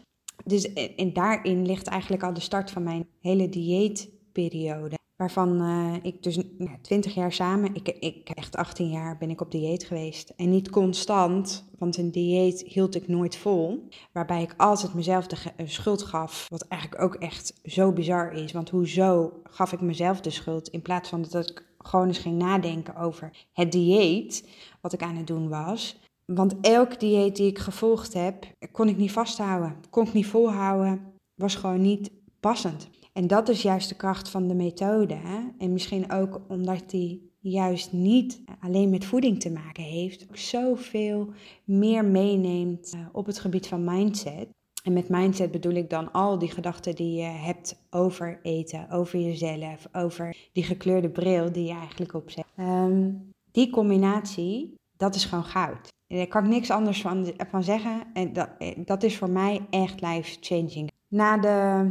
Dus 0.44 0.72
en 0.72 1.12
daarin 1.12 1.66
ligt 1.66 1.86
eigenlijk 1.86 2.22
al 2.22 2.32
de 2.32 2.40
start 2.40 2.70
van 2.70 2.82
mijn 2.82 3.06
hele 3.20 3.48
dieetperiode. 3.48 4.98
Waarvan 5.16 5.62
uh, 5.62 5.94
ik 6.02 6.22
dus 6.22 6.34
ja, 6.58 6.78
20 6.82 7.14
jaar 7.14 7.32
samen, 7.32 7.74
ik, 7.74 7.88
ik 7.88 8.28
echt 8.28 8.56
18 8.56 8.88
jaar 8.88 9.16
ben 9.18 9.30
ik 9.30 9.40
op 9.40 9.50
dieet 9.50 9.84
geweest. 9.84 10.32
En 10.36 10.50
niet 10.50 10.70
constant, 10.70 11.64
want 11.78 11.96
een 11.96 12.10
dieet 12.10 12.62
hield 12.66 12.94
ik 12.94 13.08
nooit 13.08 13.36
vol. 13.36 13.88
Waarbij 14.12 14.42
ik 14.42 14.54
altijd 14.56 14.94
mezelf 14.94 15.26
de 15.26 15.36
eh, 15.56 15.66
schuld 15.66 16.02
gaf. 16.02 16.46
Wat 16.48 16.66
eigenlijk 16.68 17.02
ook 17.02 17.14
echt 17.14 17.60
zo 17.64 17.92
bizar 17.92 18.32
is. 18.32 18.52
Want 18.52 18.70
hoezo 18.70 19.32
gaf 19.44 19.72
ik 19.72 19.80
mezelf 19.80 20.20
de 20.20 20.30
schuld 20.30 20.68
in 20.68 20.82
plaats 20.82 21.08
van 21.08 21.26
dat 21.30 21.50
ik 21.50 21.66
gewoon 21.78 22.06
eens 22.06 22.18
ging 22.18 22.38
nadenken 22.38 22.96
over 22.96 23.46
het 23.52 23.72
dieet 23.72 24.48
wat 24.80 24.92
ik 24.92 25.02
aan 25.02 25.16
het 25.16 25.26
doen 25.26 25.48
was. 25.48 26.02
Want 26.26 26.54
elk 26.60 27.00
dieet 27.00 27.36
die 27.36 27.46
ik 27.46 27.58
gevolgd 27.58 28.14
heb, 28.14 28.46
kon 28.72 28.88
ik 28.88 28.96
niet 28.96 29.12
vasthouden. 29.12 29.76
Kon 29.90 30.06
ik 30.06 30.12
niet 30.12 30.26
volhouden. 30.26 31.00
Was 31.34 31.54
gewoon 31.54 31.80
niet 31.80 32.10
passend. 32.40 32.88
En 33.12 33.26
dat 33.26 33.48
is 33.48 33.62
juist 33.62 33.88
de 33.88 33.94
kracht 33.94 34.28
van 34.28 34.48
de 34.48 34.54
methode. 34.54 35.14
Hè? 35.14 35.38
En 35.58 35.72
misschien 35.72 36.12
ook 36.12 36.40
omdat 36.48 36.90
die 36.90 37.32
juist 37.40 37.92
niet 37.92 38.42
alleen 38.60 38.90
met 38.90 39.04
voeding 39.04 39.40
te 39.40 39.50
maken 39.50 39.82
heeft, 39.82 40.26
ook 40.28 40.36
zoveel 40.36 41.28
meer 41.64 42.04
meeneemt 42.04 42.92
eh, 42.92 43.00
op 43.12 43.26
het 43.26 43.38
gebied 43.38 43.66
van 43.66 43.84
mindset. 43.84 44.48
En 44.82 44.92
met 44.92 45.08
mindset 45.08 45.50
bedoel 45.50 45.72
ik 45.72 45.90
dan 45.90 46.12
al 46.12 46.38
die 46.38 46.50
gedachten 46.50 46.94
die 46.94 47.16
je 47.16 47.22
hebt 47.22 47.76
over 47.90 48.38
eten, 48.42 48.90
over 48.90 49.18
jezelf, 49.18 49.88
over 49.92 50.36
die 50.52 50.64
gekleurde 50.64 51.10
bril 51.10 51.52
die 51.52 51.64
je 51.66 51.72
eigenlijk 51.72 52.14
opzet. 52.14 52.44
Um, 52.58 53.30
die 53.50 53.70
combinatie, 53.70 54.74
dat 54.96 55.14
is 55.14 55.24
gewoon 55.24 55.44
goud. 55.44 55.92
Daar 56.16 56.26
kan 56.26 56.44
ik 56.44 56.50
niks 56.50 56.70
anders 56.70 57.00
van, 57.00 57.32
van 57.50 57.62
zeggen. 57.62 58.02
En 58.12 58.32
dat, 58.32 58.48
eh, 58.58 58.76
dat 58.76 59.02
is 59.02 59.16
voor 59.16 59.30
mij 59.30 59.66
echt 59.70 60.00
life-changing. 60.00 60.90
Na 61.08 61.36
de, 61.38 61.88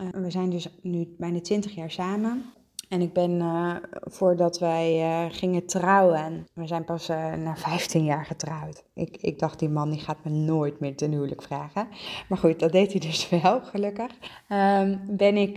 uh, 0.00 0.08
we 0.22 0.30
zijn 0.30 0.50
dus 0.50 0.68
nu 0.82 1.14
bijna 1.18 1.40
20 1.40 1.74
jaar 1.74 1.90
samen. 1.90 2.44
En 2.88 3.00
ik 3.00 3.12
ben, 3.12 3.30
uh, 3.30 3.76
voordat 4.00 4.58
wij 4.58 5.28
gingen 5.30 5.66
trouwen, 5.66 6.46
we 6.54 6.66
zijn 6.66 6.84
pas 6.84 7.10
uh, 7.10 7.34
na 7.34 7.56
15 7.56 8.04
jaar 8.04 8.24
getrouwd. 8.24 8.84
Ik, 8.94 9.16
ik 9.16 9.38
dacht, 9.38 9.58
die 9.58 9.68
man 9.68 9.90
die 9.90 10.00
gaat 10.00 10.24
me 10.24 10.30
nooit 10.30 10.80
meer 10.80 10.96
ten 10.96 11.12
huwelijk 11.12 11.42
vragen. 11.42 11.88
Maar 12.28 12.38
goed, 12.38 12.60
dat 12.60 12.72
deed 12.72 12.92
hij 12.92 13.00
dus 13.00 13.28
wel, 13.42 13.60
gelukkig. 13.60 14.10
Um, 14.48 15.00
ben 15.06 15.36
ik, 15.36 15.56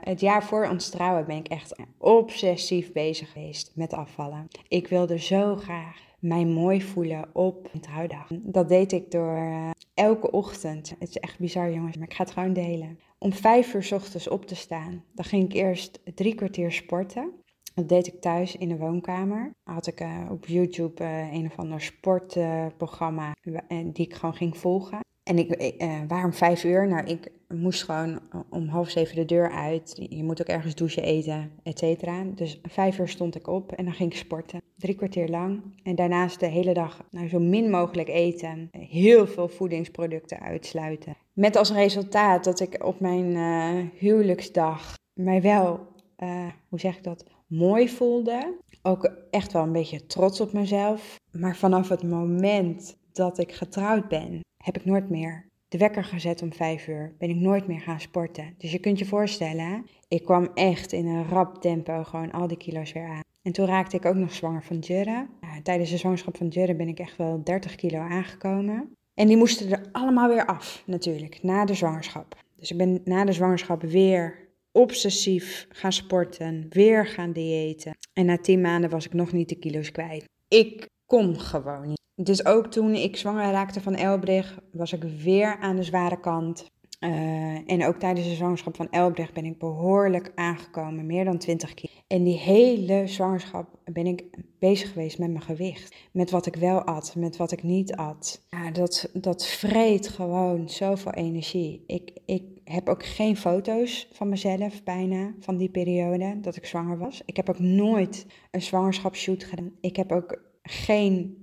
het 0.00 0.20
jaar 0.20 0.44
voor 0.44 0.68
ons 0.68 0.88
trouwen, 0.88 1.26
ben 1.26 1.36
ik 1.36 1.48
echt 1.48 1.76
obsessief 1.98 2.92
bezig 2.92 3.32
geweest 3.32 3.72
met 3.74 3.92
afvallen. 3.92 4.48
Ik 4.68 4.88
wilde 4.88 5.18
zo 5.18 5.56
graag 5.56 6.09
mij 6.20 6.44
mooi 6.44 6.82
voelen 6.82 7.28
op 7.32 7.68
een 7.72 7.80
trouwdag. 7.80 8.28
Dat 8.32 8.68
deed 8.68 8.92
ik 8.92 9.10
door 9.10 9.36
uh, 9.36 9.70
elke 9.94 10.30
ochtend. 10.30 10.94
Het 10.98 11.08
is 11.08 11.18
echt 11.18 11.38
bizar 11.38 11.72
jongens, 11.72 11.96
maar 11.96 12.06
ik 12.06 12.14
ga 12.14 12.22
het 12.22 12.32
gewoon 12.32 12.52
delen. 12.52 12.98
Om 13.18 13.32
vijf 13.32 13.74
uur 13.74 13.88
ochtends 13.94 14.28
op 14.28 14.46
te 14.46 14.54
staan. 14.54 15.04
Dan 15.14 15.24
ging 15.24 15.44
ik 15.44 15.52
eerst 15.52 16.00
drie 16.14 16.34
kwartier 16.34 16.72
sporten. 16.72 17.32
Dat 17.74 17.88
deed 17.88 18.06
ik 18.06 18.20
thuis 18.20 18.56
in 18.56 18.68
de 18.68 18.76
woonkamer. 18.76 19.50
Had 19.62 19.86
ik 19.86 20.00
uh, 20.00 20.28
op 20.30 20.46
YouTube 20.46 21.04
uh, 21.04 21.32
een 21.32 21.46
of 21.46 21.58
ander 21.58 21.80
sportprogramma 21.80 23.32
die 23.68 24.06
ik 24.06 24.14
gewoon 24.14 24.34
ging 24.34 24.56
volgen. 24.56 25.00
En 25.30 25.38
ik, 25.38 25.74
waarom 26.08 26.32
vijf 26.32 26.64
uur? 26.64 26.88
Nou, 26.88 27.06
ik 27.06 27.30
moest 27.48 27.82
gewoon 27.82 28.20
om 28.50 28.68
half 28.68 28.90
zeven 28.90 29.16
de 29.16 29.24
deur 29.24 29.50
uit. 29.50 30.06
Je 30.08 30.24
moet 30.24 30.40
ook 30.40 30.46
ergens 30.46 30.74
douchen, 30.74 31.02
eten, 31.02 31.50
et 31.62 31.78
cetera. 31.78 32.24
Dus 32.34 32.60
vijf 32.62 32.98
uur 32.98 33.08
stond 33.08 33.34
ik 33.34 33.46
op 33.46 33.72
en 33.72 33.84
dan 33.84 33.94
ging 33.94 34.12
ik 34.12 34.18
sporten. 34.18 34.60
Drie 34.76 34.94
kwartier 34.94 35.28
lang. 35.28 35.62
En 35.82 35.94
daarnaast 35.94 36.40
de 36.40 36.46
hele 36.46 36.74
dag 36.74 37.04
nou, 37.10 37.28
zo 37.28 37.38
min 37.38 37.70
mogelijk 37.70 38.08
eten. 38.08 38.68
Heel 38.70 39.26
veel 39.26 39.48
voedingsproducten 39.48 40.40
uitsluiten. 40.40 41.16
Met 41.32 41.56
als 41.56 41.72
resultaat 41.72 42.44
dat 42.44 42.60
ik 42.60 42.84
op 42.84 43.00
mijn 43.00 43.30
uh, 43.30 43.86
huwelijksdag 43.98 44.94
mij 45.12 45.42
wel, 45.42 45.80
uh, 46.18 46.46
hoe 46.68 46.80
zeg 46.80 46.96
ik 46.96 47.04
dat, 47.04 47.24
mooi 47.46 47.88
voelde. 47.88 48.56
Ook 48.82 49.10
echt 49.30 49.52
wel 49.52 49.62
een 49.62 49.72
beetje 49.72 50.06
trots 50.06 50.40
op 50.40 50.52
mezelf. 50.52 51.18
Maar 51.30 51.56
vanaf 51.56 51.88
het 51.88 52.02
moment 52.02 52.98
dat 53.12 53.38
ik 53.38 53.52
getrouwd 53.52 54.08
ben, 54.08 54.40
heb 54.56 54.76
ik 54.76 54.84
nooit 54.84 55.10
meer 55.10 55.48
de 55.68 55.78
wekker 55.78 56.04
gezet 56.04 56.42
om 56.42 56.52
vijf 56.52 56.86
uur. 56.88 57.14
Ben 57.18 57.28
ik 57.30 57.36
nooit 57.36 57.66
meer 57.66 57.80
gaan 57.80 58.00
sporten. 58.00 58.54
Dus 58.58 58.72
je 58.72 58.78
kunt 58.78 58.98
je 58.98 59.04
voorstellen, 59.04 59.86
ik 60.08 60.24
kwam 60.24 60.50
echt 60.54 60.92
in 60.92 61.06
een 61.06 61.28
rap 61.28 61.60
tempo 61.60 62.04
gewoon 62.04 62.30
al 62.30 62.46
die 62.46 62.56
kilo's 62.56 62.92
weer 62.92 63.08
aan. 63.08 63.22
En 63.42 63.52
toen 63.52 63.66
raakte 63.66 63.96
ik 63.96 64.04
ook 64.04 64.14
nog 64.14 64.32
zwanger 64.32 64.62
van 64.62 64.78
Jurre. 64.78 65.26
tijdens 65.62 65.90
de 65.90 65.96
zwangerschap 65.96 66.36
van 66.36 66.48
Jurre 66.48 66.74
ben 66.74 66.88
ik 66.88 66.98
echt 66.98 67.16
wel 67.16 67.44
30 67.44 67.74
kilo 67.74 67.98
aangekomen. 67.98 68.94
En 69.14 69.26
die 69.26 69.36
moesten 69.36 69.70
er 69.70 69.88
allemaal 69.92 70.28
weer 70.28 70.46
af, 70.46 70.82
natuurlijk, 70.86 71.42
na 71.42 71.64
de 71.64 71.74
zwangerschap. 71.74 72.36
Dus 72.56 72.70
ik 72.70 72.76
ben 72.76 73.00
na 73.04 73.24
de 73.24 73.32
zwangerschap 73.32 73.82
weer 73.82 74.48
obsessief 74.72 75.66
gaan 75.68 75.92
sporten, 75.92 76.66
weer 76.70 77.06
gaan 77.06 77.32
diëten. 77.32 77.96
En 78.12 78.26
na 78.26 78.38
10 78.38 78.60
maanden 78.60 78.90
was 78.90 79.06
ik 79.06 79.12
nog 79.12 79.32
niet 79.32 79.48
de 79.48 79.58
kilo's 79.58 79.92
kwijt. 79.92 80.24
Ik 80.48 80.86
kon 81.06 81.40
gewoon 81.40 81.88
niet. 81.88 81.99
Dus 82.22 82.44
ook 82.44 82.66
toen 82.66 82.94
ik 82.94 83.16
zwanger 83.16 83.50
raakte 83.50 83.80
van 83.80 83.94
Elbrich, 83.94 84.58
was 84.72 84.92
ik 84.92 85.02
weer 85.02 85.56
aan 85.58 85.76
de 85.76 85.82
zware 85.82 86.20
kant. 86.20 86.70
Uh, 87.00 87.70
en 87.70 87.86
ook 87.86 87.96
tijdens 87.96 88.26
de 88.26 88.34
zwangerschap 88.34 88.76
van 88.76 88.90
Elbrecht 88.90 89.32
ben 89.32 89.44
ik 89.44 89.58
behoorlijk 89.58 90.32
aangekomen, 90.34 91.06
meer 91.06 91.24
dan 91.24 91.38
20 91.38 91.74
kilo. 91.74 91.92
En 92.06 92.24
die 92.24 92.38
hele 92.38 93.06
zwangerschap 93.06 93.78
ben 93.84 94.06
ik 94.06 94.24
bezig 94.58 94.92
geweest 94.92 95.18
met 95.18 95.30
mijn 95.30 95.42
gewicht. 95.42 95.96
Met 96.12 96.30
wat 96.30 96.46
ik 96.46 96.54
wel 96.54 96.82
at, 96.82 97.14
met 97.16 97.36
wat 97.36 97.52
ik 97.52 97.62
niet 97.62 97.96
at. 97.96 98.46
Ja, 98.50 98.70
dat, 98.70 99.10
dat 99.12 99.46
vreet 99.46 100.08
gewoon 100.08 100.68
zoveel 100.68 101.12
energie. 101.12 101.84
Ik, 101.86 102.10
ik 102.26 102.44
heb 102.64 102.88
ook 102.88 103.04
geen 103.04 103.36
foto's 103.36 104.08
van 104.12 104.28
mezelf 104.28 104.82
bijna, 104.82 105.34
van 105.38 105.56
die 105.56 105.70
periode 105.70 106.40
dat 106.40 106.56
ik 106.56 106.66
zwanger 106.66 106.98
was. 106.98 107.22
Ik 107.24 107.36
heb 107.36 107.48
ook 107.48 107.58
nooit 107.58 108.26
een 108.50 108.62
zwangerschapsshoot 108.62 109.44
gedaan. 109.44 109.72
Ik 109.80 109.96
heb 109.96 110.12
ook 110.12 110.48
geen 110.62 111.39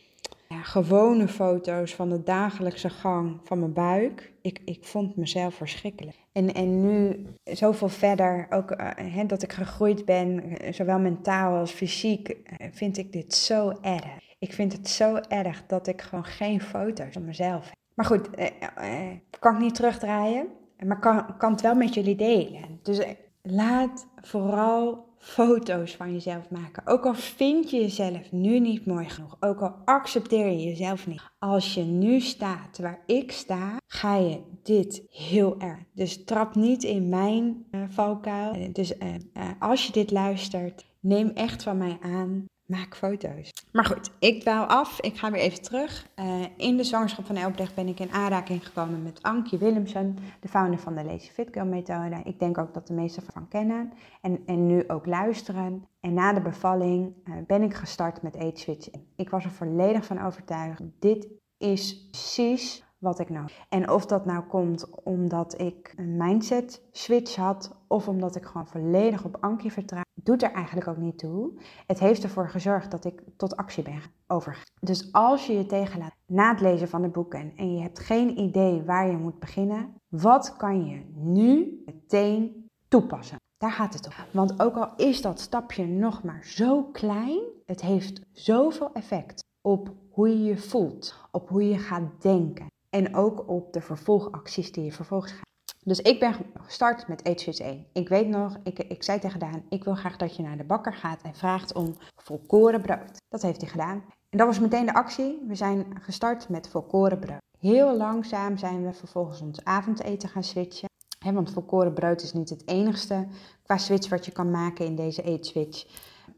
gewone 0.48 1.28
foto's 1.28 1.96
van 1.96 2.10
de 2.10 2.24
dagelijkse 2.24 2.90
gang 2.90 3.40
van 3.44 3.60
mijn 3.60 3.74
buik. 3.74 4.34
Ik, 4.42 4.62
ik 4.66 4.86
vond 4.86 5.16
mezelf 5.16 5.56
verschrikkelijk. 5.56 6.18
En, 6.32 6.54
en 6.54 6.82
nu 6.82 7.26
zoveel 7.44 7.90
verder, 7.90 8.48
ook 8.50 8.72
uh, 8.72 9.22
dat 9.28 9.44
ik 9.44 9.54
gegroeid 9.54 10.06
ben, 10.06 10.58
zowel 10.72 11.00
mentaal 11.00 11.56
als 11.56 11.72
fysiek, 11.72 12.38
vind 12.72 12.98
ik 12.98 13.12
dit 13.12 13.34
zo 13.34 13.74
erg. 13.82 14.36
Ik 14.40 14.54
vind 14.54 14.74
het 14.74 14.90
zo 14.90 15.16
erg 15.16 15.64
dat 15.68 15.88
ik 15.88 16.02
gewoon 16.02 16.26
geen 16.26 16.62
foto's 16.62 17.14
van 17.14 17.26
mezelf 17.26 17.66
heb. 17.66 17.76
Maar 17.94 18.06
goed, 18.06 18.30
eh, 18.30 18.48
eh, 18.76 19.18
kan 19.40 19.54
ik 19.54 19.62
niet 19.62 19.76
terugdraaien, 19.76 20.48
maar 20.86 21.00
kan, 21.00 21.38
kan 21.38 21.52
het 21.52 21.62
wel 21.62 21.76
met 21.76 21.94
jullie 21.94 22.16
delen. 22.16 22.80
Dus 22.84 23.06
laat 23.42 24.08
vooral 24.22 25.07
foto's 25.28 25.96
van 25.96 26.14
jezelf 26.14 26.50
maken. 26.50 26.88
Ook 26.88 27.06
al 27.06 27.14
vind 27.14 27.70
je 27.70 27.78
jezelf 27.78 28.32
nu 28.32 28.60
niet 28.60 28.86
mooi 28.86 29.10
genoeg, 29.10 29.38
ook 29.40 29.62
al 29.62 29.76
accepteer 29.86 30.48
je 30.48 30.64
jezelf 30.64 31.08
niet. 31.08 31.22
Als 31.40 31.74
je 31.74 31.82
nu 31.84 32.20
staat 32.20 32.78
waar 32.78 33.04
ik 33.06 33.32
sta, 33.32 33.78
ga 33.88 34.16
je 34.16 34.42
dit 34.64 35.04
heel 35.10 35.60
erg. 35.60 35.80
Dus 35.94 36.24
trap 36.24 36.56
niet 36.56 36.84
in 36.84 37.10
mijn 37.10 37.66
uh, 37.72 37.82
valkuil. 37.90 38.74
Dus 38.74 38.98
uh, 38.98 39.14
uh, 39.14 39.44
als 39.60 39.86
je 39.86 39.92
dit 39.92 40.12
luistert, 40.12 40.86
neem 41.00 41.30
echt 41.30 41.64
van 41.64 41.78
mij 41.78 41.98
aan 42.02 42.46
maak 42.68 42.96
foto's. 42.96 43.54
Maar 43.72 43.86
goed, 43.86 44.12
ik 44.20 44.42
dwaal 44.42 44.66
af. 44.66 45.02
Ik 45.02 45.18
ga 45.18 45.32
weer 45.32 45.42
even 45.42 45.62
terug. 45.62 46.08
Uh, 46.16 46.46
in 46.58 46.78
de 46.78 46.84
zwangerschap 46.84 47.26
van 47.26 47.36
Elbrecht 47.36 47.76
ben 47.76 47.88
ik 47.88 48.00
in 48.00 48.12
aanraking 48.12 48.66
gekomen 48.66 49.04
met 49.04 49.22
Ankie 49.22 49.58
Willemsen, 49.58 50.18
de 50.40 50.48
founder 50.48 50.80
van 50.80 50.96
de 50.96 51.04
Lazy 51.04 51.30
Fit 51.30 51.48
Girl 51.52 51.66
methode. 51.66 52.22
Ik 52.24 52.40
denk 52.40 52.58
ook 52.58 52.74
dat 52.74 52.88
de 52.88 52.94
meesten 52.94 53.24
van 53.24 53.48
kennen 53.48 53.94
en, 54.22 54.40
en 54.46 54.66
nu 54.66 54.84
ook 54.88 55.06
luisteren. 55.06 55.84
En 56.00 56.14
na 56.14 56.34
de 56.34 56.42
bevalling 56.42 57.14
uh, 57.26 57.36
ben 57.48 57.62
ik 57.62 57.74
gestart 57.74 58.22
met 58.22 58.38
Age 58.38 58.52
Switch. 58.54 58.88
Ik 59.16 59.30
was 59.30 59.44
er 59.44 59.52
volledig 59.52 60.06
van 60.06 60.26
overtuigd. 60.26 60.82
Dit 61.00 61.28
is 61.58 62.08
precies 62.10 62.84
wat 62.98 63.20
ik 63.20 63.30
nou. 63.30 63.48
En 63.70 63.90
of 63.90 64.06
dat 64.06 64.26
nou 64.26 64.44
komt 64.44 65.04
omdat 65.04 65.60
ik 65.62 65.94
een 65.96 66.18
mindset 66.18 66.82
switch 66.92 67.36
had 67.36 67.76
of 67.88 68.08
omdat 68.08 68.36
ik 68.36 68.46
gewoon 68.46 68.68
volledig 68.68 69.24
op 69.24 69.38
Ankie 69.40 69.72
vertrouw, 69.72 70.02
doet 70.14 70.44
er 70.44 70.52
eigenlijk 70.52 70.88
ook 70.88 70.98
niet 70.98 71.18
toe. 71.18 71.52
Het 71.86 72.00
heeft 72.00 72.24
ervoor 72.24 72.50
gezorgd 72.50 72.92
dat 72.92 73.06
ik 73.06 73.22
tot 73.38 73.56
actie 73.56 73.84
ben 73.84 74.02
overgegaan. 74.28 74.76
Dus 74.80 75.12
als 75.12 75.48
je 75.48 75.54
je 75.54 75.66
tegenlaat 75.66 76.16
na 76.26 76.52
het 76.52 76.62
lezen 76.62 76.90
van 76.90 77.02
de 77.02 77.10
boeken 77.10 77.54
en 77.56 77.74
je 77.74 77.82
hebt 77.82 78.00
geen 78.00 78.40
idee 78.40 78.84
waar 78.84 79.08
je 79.08 79.18
moet 79.18 79.40
beginnen, 79.40 79.94
wat 80.08 80.56
kan 80.58 80.86
je 80.86 81.06
nu 81.14 81.82
meteen 81.86 82.70
toepassen? 82.88 83.38
Daar 83.58 83.72
gaat 83.72 83.94
het 83.94 84.08
om. 84.08 84.14
Want 84.32 84.62
ook 84.62 84.76
al 84.76 84.96
is 84.96 85.22
dat 85.22 85.40
stapje 85.40 85.86
nog 85.86 86.24
maar 86.24 86.46
zo 86.46 86.84
klein, 86.84 87.40
het 87.66 87.82
heeft 87.82 88.22
zoveel 88.32 88.94
effect 88.94 89.44
op 89.62 89.94
hoe 90.10 90.30
je 90.30 90.44
je 90.44 90.58
voelt, 90.58 91.16
op 91.32 91.50
hoe 91.50 91.70
je 91.70 91.78
gaat 91.78 92.22
denken. 92.22 92.68
En 92.90 93.16
ook 93.16 93.50
op 93.50 93.74
de 93.74 93.82
vervolgacties 93.82 94.72
die 94.72 94.84
je 94.84 94.92
vervolgens 94.92 95.32
gaat. 95.32 95.46
Dus 95.84 96.02
ik 96.02 96.20
ben 96.20 96.36
gestart 96.54 97.08
met 97.08 97.22
1. 97.22 97.86
Ik 97.94 98.10
weet 98.10 98.28
nog, 98.28 98.58
ik, 98.64 98.80
ik 98.80 99.04
zei 99.04 99.20
tegen 99.20 99.40
Daan, 99.40 99.66
ik 99.70 99.84
wil 99.84 99.96
graag 99.96 100.18
dat 100.18 100.36
je 100.36 100.44
naar 100.44 100.58
de 100.58 100.64
bakker 100.64 100.94
gaat 100.94 101.22
en 101.22 101.36
vraagt 101.36 101.74
om 101.74 101.98
volkoren 102.16 102.82
brood. 102.82 103.18
Dat 103.28 103.42
heeft 103.42 103.62
hij 103.62 103.70
gedaan. 103.70 104.04
En 104.30 104.38
dat 104.38 104.48
was 104.48 104.60
meteen 104.60 104.86
de 104.86 104.94
actie. 104.94 105.44
We 105.48 105.56
zijn 105.56 105.86
gestart 106.02 106.50
met 106.50 106.70
volkoren 106.70 107.20
brood. 107.20 107.42
Heel 107.60 107.98
langzaam 107.98 108.58
zijn 108.58 108.86
we 108.86 108.94
vervolgens 108.94 109.42
ons 109.42 109.64
avondeten 109.64 110.30
gaan 110.30 110.44
switchen. 110.44 110.90
He, 111.20 111.34
want 111.34 111.52
volkoren 111.52 111.94
brood 111.94 112.22
is 112.22 112.34
niet 112.34 112.50
het 112.50 112.68
enigste 112.68 113.28
qua 113.64 113.78
switch 113.78 114.10
wat 114.10 114.26
je 114.26 114.32
kan 114.32 114.52
maken 114.52 114.86
in 114.86 114.96
deze 114.96 115.22
eetswitch. 115.22 115.86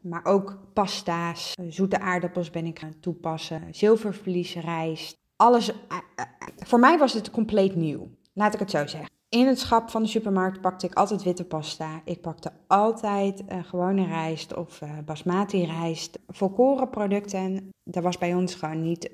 Maar 0.00 0.24
ook 0.24 0.58
pasta's, 0.72 1.54
zoete 1.68 2.00
aardappels 2.00 2.50
ben 2.50 2.66
ik 2.66 2.78
gaan 2.78 3.00
toepassen, 3.00 3.74
zilvervlies, 3.74 4.54
rijst, 4.54 5.19
alles. 5.40 5.68
Eh, 5.68 5.76
eh, 6.16 6.26
voor 6.56 6.78
mij 6.78 6.98
was 6.98 7.12
het 7.12 7.30
compleet 7.30 7.74
nieuw. 7.74 8.08
Laat 8.32 8.54
ik 8.54 8.60
het 8.60 8.70
zo 8.70 8.86
zeggen. 8.86 9.10
In 9.28 9.46
het 9.46 9.58
schap 9.58 9.90
van 9.90 10.02
de 10.02 10.08
supermarkt 10.08 10.60
pakte 10.60 10.86
ik 10.86 10.94
altijd 10.94 11.22
witte 11.22 11.44
pasta. 11.44 12.00
Ik 12.04 12.20
pakte 12.20 12.52
altijd 12.66 13.42
uh, 13.48 13.64
gewone 13.64 14.06
rijst 14.06 14.56
of 14.56 14.80
basmati 15.04 15.64
rijst. 15.64 16.18
Volkoren 16.28 16.90
producten, 16.90 17.68
dat 17.84 18.02
was 18.02 18.18
bij 18.18 18.34
ons 18.34 18.54
gewoon 18.54 18.82
niet 18.82 19.10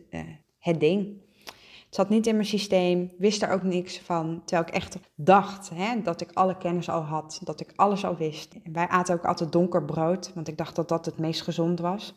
het 0.59 0.81
ding. 0.81 1.25
Het 1.87 1.95
zat 1.95 2.09
niet 2.09 2.27
in 2.27 2.35
mijn 2.35 2.47
systeem, 2.47 3.11
wist 3.19 3.43
er 3.43 3.51
ook 3.51 3.63
niks 3.63 3.99
van. 3.99 4.43
Terwijl 4.45 4.69
ik 4.69 4.75
echt 4.75 4.99
dacht 5.15 5.71
hè, 5.75 6.03
dat 6.03 6.21
ik 6.21 6.31
alle 6.33 6.57
kennis 6.57 6.89
al 6.89 7.03
had, 7.03 7.41
dat 7.45 7.61
ik 7.61 7.73
alles 7.77 8.05
al 8.05 8.17
wist. 8.17 8.55
Wij 8.73 8.89
aten 8.89 9.15
ook 9.15 9.25
altijd 9.25 9.53
donker 9.53 9.85
brood, 9.85 10.33
want 10.35 10.49
ik 10.49 10.57
dacht 10.57 10.77
dat 10.77 10.89
dat 10.89 11.05
het 11.07 11.19
meest 11.19 11.43
gezond 11.43 11.81
was. 11.81 12.15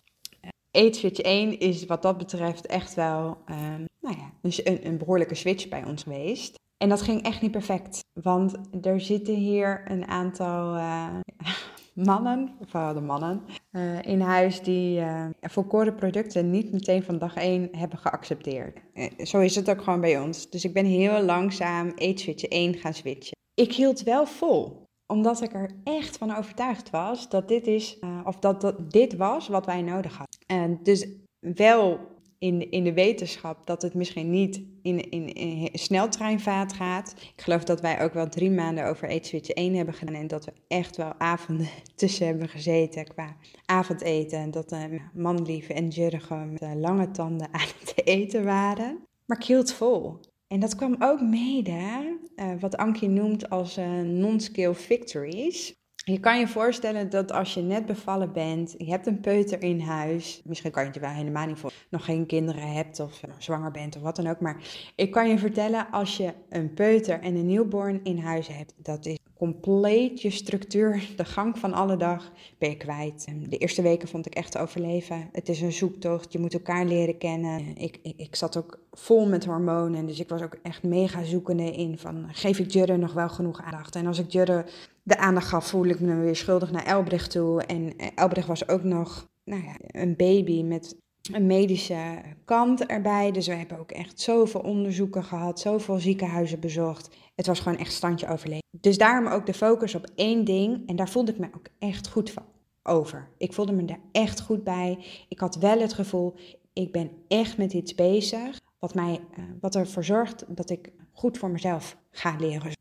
Eetswitch 0.71 1.19
1 1.19 1.59
is 1.59 1.85
wat 1.85 2.01
dat 2.01 2.17
betreft 2.17 2.65
echt 2.65 2.93
wel 2.93 3.37
um, 3.49 3.88
nou 4.09 4.21
ja, 4.21 4.61
een, 4.63 4.87
een 4.87 4.97
behoorlijke 4.97 5.35
switch 5.35 5.67
bij 5.67 5.85
ons 5.85 6.03
geweest. 6.03 6.57
En 6.77 6.89
dat 6.89 7.01
ging 7.01 7.23
echt 7.23 7.41
niet 7.41 7.51
perfect, 7.51 7.99
want 8.21 8.55
er 8.81 9.01
zitten 9.01 9.35
hier 9.35 9.91
een 9.91 10.07
aantal 10.07 10.75
uh, 10.75 11.07
mannen, 11.93 12.55
vooral 12.65 12.93
de 12.93 13.01
mannen, 13.01 13.41
uh, 13.71 14.01
in 14.01 14.21
huis 14.21 14.61
die 14.61 14.99
uh, 14.99 15.25
volkoren 15.41 15.95
producten 15.95 16.49
niet 16.49 16.71
meteen 16.71 17.03
van 17.03 17.17
dag 17.17 17.35
1 17.35 17.69
hebben 17.71 17.97
geaccepteerd. 17.97 18.79
zo 19.23 19.39
is 19.39 19.55
het 19.55 19.69
ook 19.69 19.81
gewoon 19.81 20.01
bij 20.01 20.19
ons. 20.19 20.49
Dus 20.49 20.65
ik 20.65 20.73
ben 20.73 20.85
heel 20.85 21.21
langzaam 21.21 21.91
eetswitch 21.95 22.43
1 22.43 22.75
gaan 22.75 22.93
switchen. 22.93 23.37
Ik 23.53 23.73
hield 23.73 24.03
wel 24.03 24.25
vol 24.25 24.87
omdat 25.07 25.41
ik 25.41 25.53
er 25.53 25.71
echt 25.83 26.17
van 26.17 26.35
overtuigd 26.35 26.89
was 26.89 27.29
dat 27.29 27.47
dit 27.47 27.67
is, 27.67 27.99
of 28.23 28.35
dat, 28.35 28.61
dat 28.61 28.91
dit 28.91 29.15
was 29.15 29.47
wat 29.47 29.65
wij 29.65 29.81
nodig 29.81 30.17
hadden. 30.17 30.39
En 30.47 30.79
dus 30.83 31.07
wel 31.39 31.99
in, 32.39 32.71
in 32.71 32.83
de 32.83 32.93
wetenschap 32.93 33.65
dat 33.65 33.81
het 33.81 33.93
misschien 33.93 34.29
niet 34.29 34.61
in, 34.81 35.09
in, 35.09 35.33
in 35.33 35.69
sneltreinvaart 35.73 36.73
gaat. 36.73 37.15
Ik 37.35 37.41
geloof 37.41 37.63
dat 37.63 37.81
wij 37.81 38.01
ook 38.01 38.13
wel 38.13 38.29
drie 38.29 38.51
maanden 38.51 38.85
over 38.85 39.09
Eat 39.09 39.25
Switch 39.25 39.49
1 39.49 39.75
hebben 39.75 39.93
gedaan. 39.93 40.15
En 40.15 40.27
dat 40.27 40.45
we 40.45 40.53
echt 40.67 40.97
wel 40.97 41.13
avonden 41.17 41.67
tussen 41.95 42.25
hebben 42.25 42.49
gezeten 42.49 43.07
qua 43.07 43.35
avondeten. 43.65 44.39
En 44.39 44.51
dat 44.51 44.71
uh, 44.71 44.83
manlief 45.13 45.69
en 45.69 45.87
Jurgen 45.87 46.51
met 46.51 46.61
uh, 46.61 46.73
lange 46.75 47.11
tanden 47.11 47.47
aan 47.53 47.67
het 47.79 48.07
eten 48.07 48.43
waren. 48.43 49.03
Maar 49.25 49.37
ik 49.37 49.45
hield 49.45 49.73
vol. 49.73 50.19
En 50.47 50.59
dat 50.59 50.75
kwam 50.75 50.95
ook 50.99 51.21
mede, 51.21 52.17
uh, 52.35 52.51
wat 52.59 52.77
Ankie 52.77 53.09
noemt 53.09 53.49
als 53.49 53.77
uh, 53.77 54.01
non-scale 54.01 54.73
victories. 54.73 55.73
Je 56.09 56.19
kan 56.19 56.39
je 56.39 56.47
voorstellen 56.47 57.09
dat 57.09 57.31
als 57.31 57.53
je 57.53 57.61
net 57.61 57.85
bevallen 57.85 58.31
bent, 58.31 58.75
je 58.77 58.89
hebt 58.89 59.07
een 59.07 59.19
peuter 59.19 59.63
in 59.63 59.79
huis, 59.79 60.41
misschien 60.45 60.71
kan 60.71 60.83
je 60.83 60.89
het 60.89 60.99
wel 60.99 61.09
helemaal 61.09 61.45
niet 61.45 61.57
voor, 61.57 61.71
nog 61.89 62.05
geen 62.05 62.25
kinderen 62.25 62.73
hebt 62.73 62.99
of 62.99 63.23
uh, 63.23 63.33
zwanger 63.37 63.71
bent 63.71 63.95
of 63.95 64.01
wat 64.01 64.15
dan 64.15 64.27
ook, 64.27 64.39
maar 64.39 64.57
ik 64.95 65.11
kan 65.11 65.29
je 65.29 65.37
vertellen 65.37 65.87
als 65.91 66.17
je 66.17 66.33
een 66.49 66.73
peuter 66.73 67.19
en 67.19 67.35
een 67.35 67.45
newborn 67.45 67.99
in 68.03 68.17
huis 68.17 68.47
hebt, 68.47 68.73
dat 68.77 69.05
is 69.05 69.17
compleet 69.39 70.21
je 70.21 70.29
structuur, 70.29 71.09
de 71.17 71.25
gang 71.25 71.57
van 71.57 71.73
alle 71.73 71.97
dag, 71.97 72.31
ben 72.57 72.69
je 72.69 72.77
kwijt. 72.77 73.27
De 73.49 73.57
eerste 73.57 73.81
weken 73.81 74.07
vond 74.07 74.25
ik 74.25 74.35
echt 74.35 74.57
overleven. 74.57 75.29
Het 75.31 75.49
is 75.49 75.61
een 75.61 75.71
zoektocht, 75.71 76.31
je 76.31 76.39
moet 76.39 76.53
elkaar 76.53 76.85
leren 76.85 77.17
kennen. 77.17 77.77
Ik, 77.77 77.99
ik, 78.01 78.13
ik 78.17 78.35
zat 78.35 78.57
ook 78.57 78.79
vol 78.91 79.27
met 79.27 79.45
hormonen, 79.45 80.05
dus 80.05 80.19
ik 80.19 80.29
was 80.29 80.41
ook 80.41 80.57
echt 80.63 80.83
mega 80.83 81.23
zoekende 81.23 81.71
in 81.71 81.97
van, 81.97 82.25
geef 82.31 82.59
ik 82.59 82.71
Jurre 82.71 82.97
nog 82.97 83.13
wel 83.13 83.29
genoeg 83.29 83.61
aandacht? 83.61 83.95
En 83.95 84.05
als 84.05 84.19
ik 84.19 84.31
Jurre 84.31 84.65
de 85.03 85.17
aandacht 85.17 85.47
gaf, 85.47 85.67
voel 85.67 85.85
ik 85.85 85.99
me 85.99 86.15
weer 86.15 86.35
schuldig 86.35 86.71
naar 86.71 86.85
Elbrecht 86.85 87.31
toe. 87.31 87.63
En 87.63 87.97
eh, 87.97 88.07
Elbrecht 88.15 88.47
was 88.47 88.67
ook 88.67 88.83
nog 88.83 89.29
nou 89.43 89.63
ja, 89.63 89.75
een 90.01 90.15
baby 90.15 90.63
met 90.63 90.95
een 91.31 91.45
medische 91.45 92.21
kant 92.45 92.85
erbij. 92.85 93.31
Dus 93.31 93.47
we 93.47 93.53
hebben 93.53 93.79
ook 93.79 93.91
echt 93.91 94.19
zoveel 94.19 94.61
onderzoeken 94.61 95.23
gehad, 95.23 95.59
zoveel 95.59 95.99
ziekenhuizen 95.99 96.59
bezocht. 96.59 97.09
Het 97.35 97.47
was 97.47 97.59
gewoon 97.59 97.77
echt 97.77 97.93
standje 97.93 98.27
overleven. 98.27 98.67
Dus 98.81 98.97
daarom 98.97 99.33
ook 99.33 99.45
de 99.45 99.53
focus 99.53 99.95
op 99.95 100.07
één 100.15 100.45
ding. 100.45 100.87
En 100.87 100.95
daar 100.95 101.09
voelde 101.09 101.31
ik 101.31 101.39
me 101.39 101.47
ook 101.55 101.67
echt 101.79 102.09
goed 102.09 102.31
van 102.31 102.43
over. 102.83 103.27
Ik 103.37 103.53
voelde 103.53 103.71
me 103.71 103.85
daar 103.85 103.99
echt 104.11 104.41
goed 104.41 104.63
bij. 104.63 105.05
Ik 105.27 105.39
had 105.39 105.55
wel 105.55 105.79
het 105.79 105.93
gevoel, 105.93 106.35
ik 106.73 106.91
ben 106.91 107.11
echt 107.27 107.57
met 107.57 107.73
iets 107.73 107.95
bezig. 107.95 108.59
Wat, 108.79 108.93
mij, 108.93 109.19
uh, 109.37 109.45
wat 109.61 109.75
ervoor 109.75 110.03
zorgt 110.03 110.45
dat 110.47 110.69
ik 110.69 110.91
goed 111.11 111.37
voor 111.37 111.49
mezelf 111.49 111.97
ga 112.11 112.35
leren. 112.39 112.77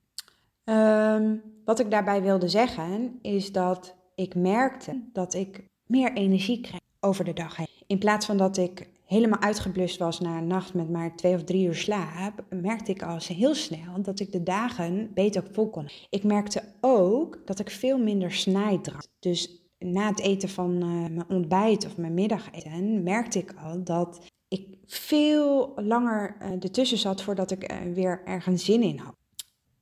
Um, 0.65 1.43
wat 1.65 1.79
ik 1.79 1.91
daarbij 1.91 2.23
wilde 2.23 2.49
zeggen, 2.49 3.19
is 3.23 3.53
dat 3.53 3.95
ik 4.15 4.35
merkte 4.35 5.03
dat 5.13 5.35
ik 5.35 5.65
meer 5.87 6.13
energie 6.13 6.61
kreeg 6.61 6.81
over 7.01 7.25
de 7.25 7.33
dag 7.33 7.57
heen. 7.57 7.67
In 7.87 7.99
plaats 7.99 8.27
van 8.27 8.37
dat 8.37 8.57
ik 8.57 8.89
helemaal 9.05 9.41
uitgeblust 9.41 9.99
was 9.99 10.21
na 10.21 10.39
een 10.39 10.47
nacht 10.47 10.75
met 10.75 10.91
maar 10.91 11.17
twee 11.17 11.35
of 11.35 11.45
drie 11.45 11.67
uur 11.67 11.75
slaap, 11.75 12.45
merkte 12.51 12.91
ik 12.91 13.03
al 13.03 13.19
heel 13.27 13.55
snel 13.55 14.03
dat 14.03 14.21
ik 14.21 14.33
de 14.33 14.43
dagen 14.43 15.11
beter 15.15 15.45
vol 15.53 15.71
kon. 15.71 15.89
Ik 16.11 16.25
merkte 16.25 16.63
ook 16.81 17.39
dat 17.45 17.59
ik 17.59 17.71
veel 17.71 17.99
minder 17.99 18.33
snij 18.33 18.79
drank. 18.79 19.07
Dus 19.19 19.63
na 19.79 20.09
het 20.09 20.21
eten 20.21 20.49
van 20.49 20.73
uh, 20.73 20.83
mijn 20.89 21.29
ontbijt 21.29 21.87
of 21.87 21.97
mijn 21.97 22.15
middageten 22.15 23.03
merkte 23.03 23.39
ik 23.39 23.55
al 23.65 23.85
dat 23.85 24.27
ik 24.49 24.79
veel 24.87 25.73
langer 25.77 26.37
uh, 26.43 26.51
ertussen 26.51 26.99
zat 26.99 27.23
voordat 27.23 27.51
ik 27.51 27.73
uh, 27.73 27.95
weer 27.95 28.23
ergens 28.25 28.65
zin 28.65 28.83
in 28.83 28.99
had. 28.99 29.17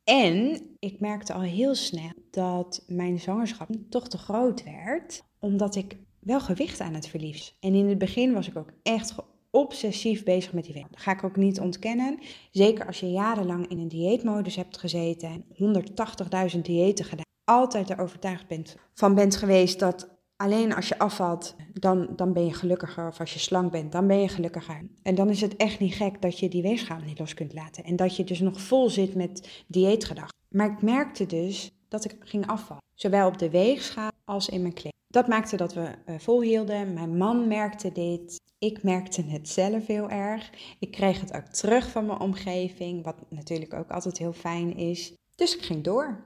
En 0.05 0.63
ik 0.79 1.01
merkte 1.01 1.33
al 1.33 1.41
heel 1.41 1.75
snel 1.75 2.13
dat 2.31 2.85
mijn 2.87 3.21
zwangerschap 3.21 3.69
toch 3.89 4.09
te 4.09 4.19
groot 4.19 4.65
werd, 4.65 5.23
omdat 5.39 5.75
ik 5.75 5.97
wel 6.27 6.41
gewicht 6.41 6.81
aan 6.81 6.95
het 6.95 7.09
verliezen. 7.09 7.55
En 7.61 7.75
in 7.75 7.89
het 7.89 7.99
begin 7.99 8.33
was 8.33 8.49
ik 8.49 8.57
ook 8.57 8.73
echt 8.83 9.15
obsessief 9.51 10.25
bezig 10.25 10.53
met 10.53 10.65
die 10.65 10.75
weeg. 10.75 10.89
Dat 10.89 11.01
ga 11.01 11.13
ik 11.13 11.25
ook 11.25 11.37
niet 11.37 11.61
ontkennen. 11.61 12.19
Zeker 12.51 12.87
als 12.87 13.01
je 13.01 13.11
jarenlang 13.11 13.69
in 13.69 13.79
een 13.79 13.89
dieetmodus 13.89 14.57
hebt 14.57 14.79
gezeten 14.79 15.45
en 15.55 16.55
180.000 16.55 16.61
diëten 16.61 17.05
gedaan. 17.05 17.25
Altijd 17.45 17.91
er 17.91 18.01
overtuigd 18.01 18.47
bent 18.47 18.77
van 18.95 19.15
bent 19.15 19.37
geweest 19.37 19.79
dat 19.79 20.09
alleen 20.37 20.75
als 20.75 20.89
je 20.89 20.99
afvalt, 20.99 21.57
dan, 21.73 22.09
dan 22.17 22.33
ben 22.33 22.45
je 22.45 22.53
gelukkiger. 22.53 23.09
Of 23.09 23.21
als 23.21 23.33
je 23.33 23.39
slank 23.39 23.73
bent, 23.73 23.93
dan 23.93 24.07
ben 24.07 24.21
je 24.21 24.29
gelukkiger. 24.29 24.89
En 25.03 25.15
dan 25.15 25.31
is 25.31 25.41
het 25.41 25.57
echt 25.57 25.79
niet 25.79 25.95
gek 25.95 26.23
dat 26.23 26.39
je 26.39 26.49
die 26.49 26.63
weegschaal 26.63 27.01
niet 27.01 27.19
los 27.19 27.35
kunt 27.35 27.55
laten. 27.55 27.85
En 27.85 27.97
dat 27.97 28.17
je 28.17 28.25
dus 28.25 28.41
nog 28.41 28.61
vol 28.61 28.91
zit 28.91 29.15
met 29.15 29.65
dieetgedachten. 29.67 30.39
Maar 30.49 30.71
ik 30.71 30.83
merkte 30.83 31.27
dus 31.27 31.71
dat 31.89 32.05
ik 32.05 32.17
ging 32.21 32.47
afvallen. 32.47 32.83
Zowel 32.95 33.29
op 33.29 33.39
de 33.39 33.51
weegschaal 33.51 34.11
als 34.25 34.49
in 34.49 34.61
mijn 34.61 34.73
kleding. 34.73 34.96
Dat 35.17 35.29
maakte 35.29 35.57
dat 35.57 35.75
we 35.75 35.95
uh, 36.07 36.19
volhielden. 36.19 36.93
Mijn 36.93 37.17
man 37.17 37.49
merkte 37.49 37.93
dit. 37.93 38.41
Ik 38.59 38.83
merkte 38.83 39.23
het 39.23 39.49
zelf 39.49 39.87
heel 39.87 40.11
erg. 40.11 40.51
Ik 40.79 40.91
kreeg 40.91 41.21
het 41.21 41.33
ook 41.33 41.47
terug 41.47 41.91
van 41.91 42.07
mijn 42.07 42.21
omgeving, 42.21 43.05
wat 43.05 43.17
natuurlijk 43.29 43.75
ook 43.75 43.91
altijd 43.91 44.19
heel 44.19 44.33
fijn 44.33 44.77
is. 44.77 45.13
Dus 45.35 45.57
ik 45.57 45.63
ging 45.63 45.85
door. 45.85 46.25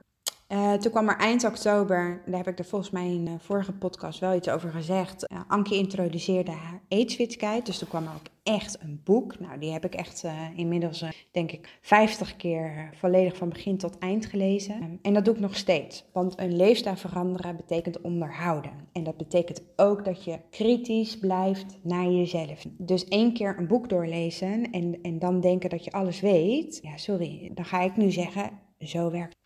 Uh, 0.51 0.73
toen 0.73 0.91
kwam 0.91 1.09
er 1.09 1.17
eind 1.17 1.43
oktober, 1.43 2.21
daar 2.25 2.37
heb 2.37 2.47
ik 2.47 2.59
er 2.59 2.65
volgens 2.65 2.91
mij 2.91 3.07
in 3.07 3.25
de 3.25 3.39
vorige 3.39 3.71
podcast 3.71 4.19
wel 4.19 4.35
iets 4.35 4.49
over 4.49 4.71
gezegd. 4.71 5.31
Uh, 5.31 5.39
Ankie 5.47 5.77
introduceerde 5.77 6.51
haar 6.51 6.81
aidswitskheid, 6.89 7.65
dus 7.65 7.77
toen 7.77 7.87
kwam 7.87 8.03
er 8.03 8.13
ook 8.13 8.27
echt 8.43 8.77
een 8.81 9.01
boek. 9.03 9.39
Nou, 9.39 9.59
die 9.59 9.71
heb 9.71 9.85
ik 9.85 9.95
echt 9.95 10.23
uh, 10.23 10.33
inmiddels, 10.55 11.05
denk 11.31 11.51
ik, 11.51 11.77
50 11.81 12.35
keer 12.35 12.89
volledig 12.93 13.37
van 13.37 13.49
begin 13.49 13.77
tot 13.77 13.97
eind 13.97 14.25
gelezen. 14.25 14.75
Um, 14.75 14.99
en 15.01 15.13
dat 15.13 15.25
doe 15.25 15.33
ik 15.33 15.39
nog 15.39 15.55
steeds, 15.55 16.05
want 16.13 16.39
een 16.39 16.55
leefstijl 16.55 16.95
veranderen 16.95 17.55
betekent 17.55 18.01
onderhouden. 18.01 18.71
En 18.91 19.03
dat 19.03 19.17
betekent 19.17 19.61
ook 19.75 20.05
dat 20.05 20.23
je 20.23 20.39
kritisch 20.49 21.17
blijft 21.17 21.77
naar 21.81 22.09
jezelf. 22.09 22.65
Dus 22.77 23.05
één 23.05 23.33
keer 23.33 23.55
een 23.57 23.67
boek 23.67 23.89
doorlezen 23.89 24.71
en, 24.71 25.01
en 25.01 25.19
dan 25.19 25.41
denken 25.41 25.69
dat 25.69 25.83
je 25.83 25.91
alles 25.91 26.19
weet. 26.19 26.79
Ja, 26.81 26.97
sorry, 26.97 27.51
dan 27.53 27.65
ga 27.65 27.81
ik 27.81 27.97
nu 27.97 28.11
zeggen, 28.11 28.51
zo 28.79 29.11
werkt 29.11 29.39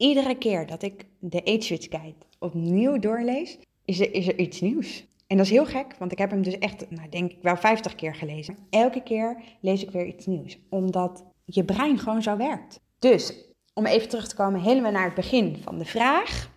iedere 0.00 0.34
keer 0.34 0.66
dat 0.66 0.82
ik 0.82 1.06
de 1.18 1.44
Age 1.44 1.76
Guide 1.90 2.26
opnieuw 2.38 2.98
doorlees, 2.98 3.58
is 3.84 4.00
er, 4.00 4.14
is 4.14 4.28
er 4.28 4.38
iets 4.38 4.60
nieuws. 4.60 5.06
En 5.26 5.36
dat 5.36 5.46
is 5.46 5.52
heel 5.52 5.66
gek, 5.66 5.96
want 5.98 6.12
ik 6.12 6.18
heb 6.18 6.30
hem 6.30 6.42
dus 6.42 6.58
echt, 6.58 6.90
nou, 6.90 7.08
denk 7.08 7.30
ik 7.30 7.38
wel 7.42 7.56
50 7.56 7.94
keer 7.94 8.14
gelezen. 8.14 8.56
Elke 8.70 9.02
keer 9.02 9.42
lees 9.60 9.82
ik 9.82 9.90
weer 9.90 10.06
iets 10.06 10.26
nieuws, 10.26 10.58
omdat 10.68 11.24
je 11.44 11.64
brein 11.64 11.98
gewoon 11.98 12.22
zo 12.22 12.36
werkt. 12.36 12.80
Dus, 12.98 13.34
om 13.74 13.86
even 13.86 14.08
terug 14.08 14.28
te 14.28 14.34
komen 14.34 14.60
helemaal 14.60 14.92
naar 14.92 15.04
het 15.04 15.14
begin 15.14 15.56
van 15.64 15.78
de 15.78 15.84
vraag. 15.84 16.50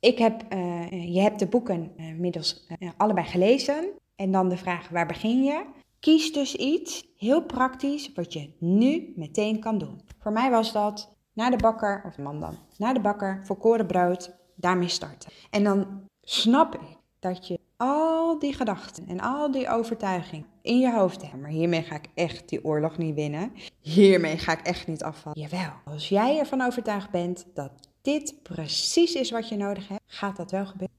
Ik 0.00 0.18
heb, 0.18 0.54
uh, 0.54 1.14
je 1.14 1.20
hebt 1.20 1.38
de 1.38 1.46
boeken 1.46 1.92
uh, 1.96 2.14
middels 2.14 2.66
uh, 2.78 2.90
allebei 2.96 3.26
gelezen. 3.26 3.88
En 4.16 4.32
dan 4.32 4.48
de 4.48 4.56
vraag, 4.56 4.88
waar 4.88 5.06
begin 5.06 5.42
je? 5.42 5.64
Kies 6.00 6.32
dus 6.32 6.54
iets, 6.54 7.04
heel 7.16 7.42
praktisch, 7.42 8.12
wat 8.14 8.32
je 8.32 8.50
nu 8.58 9.12
meteen 9.16 9.60
kan 9.60 9.78
doen. 9.78 10.00
Voor 10.18 10.32
mij 10.32 10.50
was 10.50 10.72
dat 10.72 11.16
naar 11.32 11.50
de 11.50 11.56
bakker, 11.56 12.02
of 12.06 12.18
man 12.18 12.40
dan, 12.40 12.56
naar 12.76 12.94
de 12.94 13.00
bakker, 13.00 13.40
volkoren 13.44 13.86
brood, 13.86 14.34
daarmee 14.54 14.88
starten. 14.88 15.30
En 15.50 15.64
dan 15.64 16.08
snap 16.20 16.74
ik 16.74 16.98
dat 17.18 17.46
je 17.46 17.60
al 17.76 18.38
die 18.38 18.52
gedachten 18.52 19.08
en 19.08 19.20
al 19.20 19.50
die 19.50 19.68
overtuiging 19.68 20.46
in 20.62 20.78
je 20.78 20.92
hoofd 20.92 21.22
hebt. 21.22 21.40
Maar 21.40 21.50
hiermee 21.50 21.82
ga 21.82 21.94
ik 21.94 22.08
echt 22.14 22.48
die 22.48 22.64
oorlog 22.64 22.98
niet 22.98 23.14
winnen. 23.14 23.52
Hiermee 23.80 24.38
ga 24.38 24.52
ik 24.52 24.66
echt 24.66 24.86
niet 24.86 25.02
afvallen. 25.02 25.40
Jawel, 25.40 25.72
als 25.84 26.08
jij 26.08 26.38
ervan 26.38 26.60
overtuigd 26.60 27.10
bent 27.10 27.46
dat 27.54 27.72
dit 28.02 28.34
precies 28.42 29.14
is 29.14 29.30
wat 29.30 29.48
je 29.48 29.56
nodig 29.56 29.88
hebt, 29.88 30.02
gaat 30.06 30.36
dat 30.36 30.50
wel 30.50 30.66
gebeuren. 30.66 30.96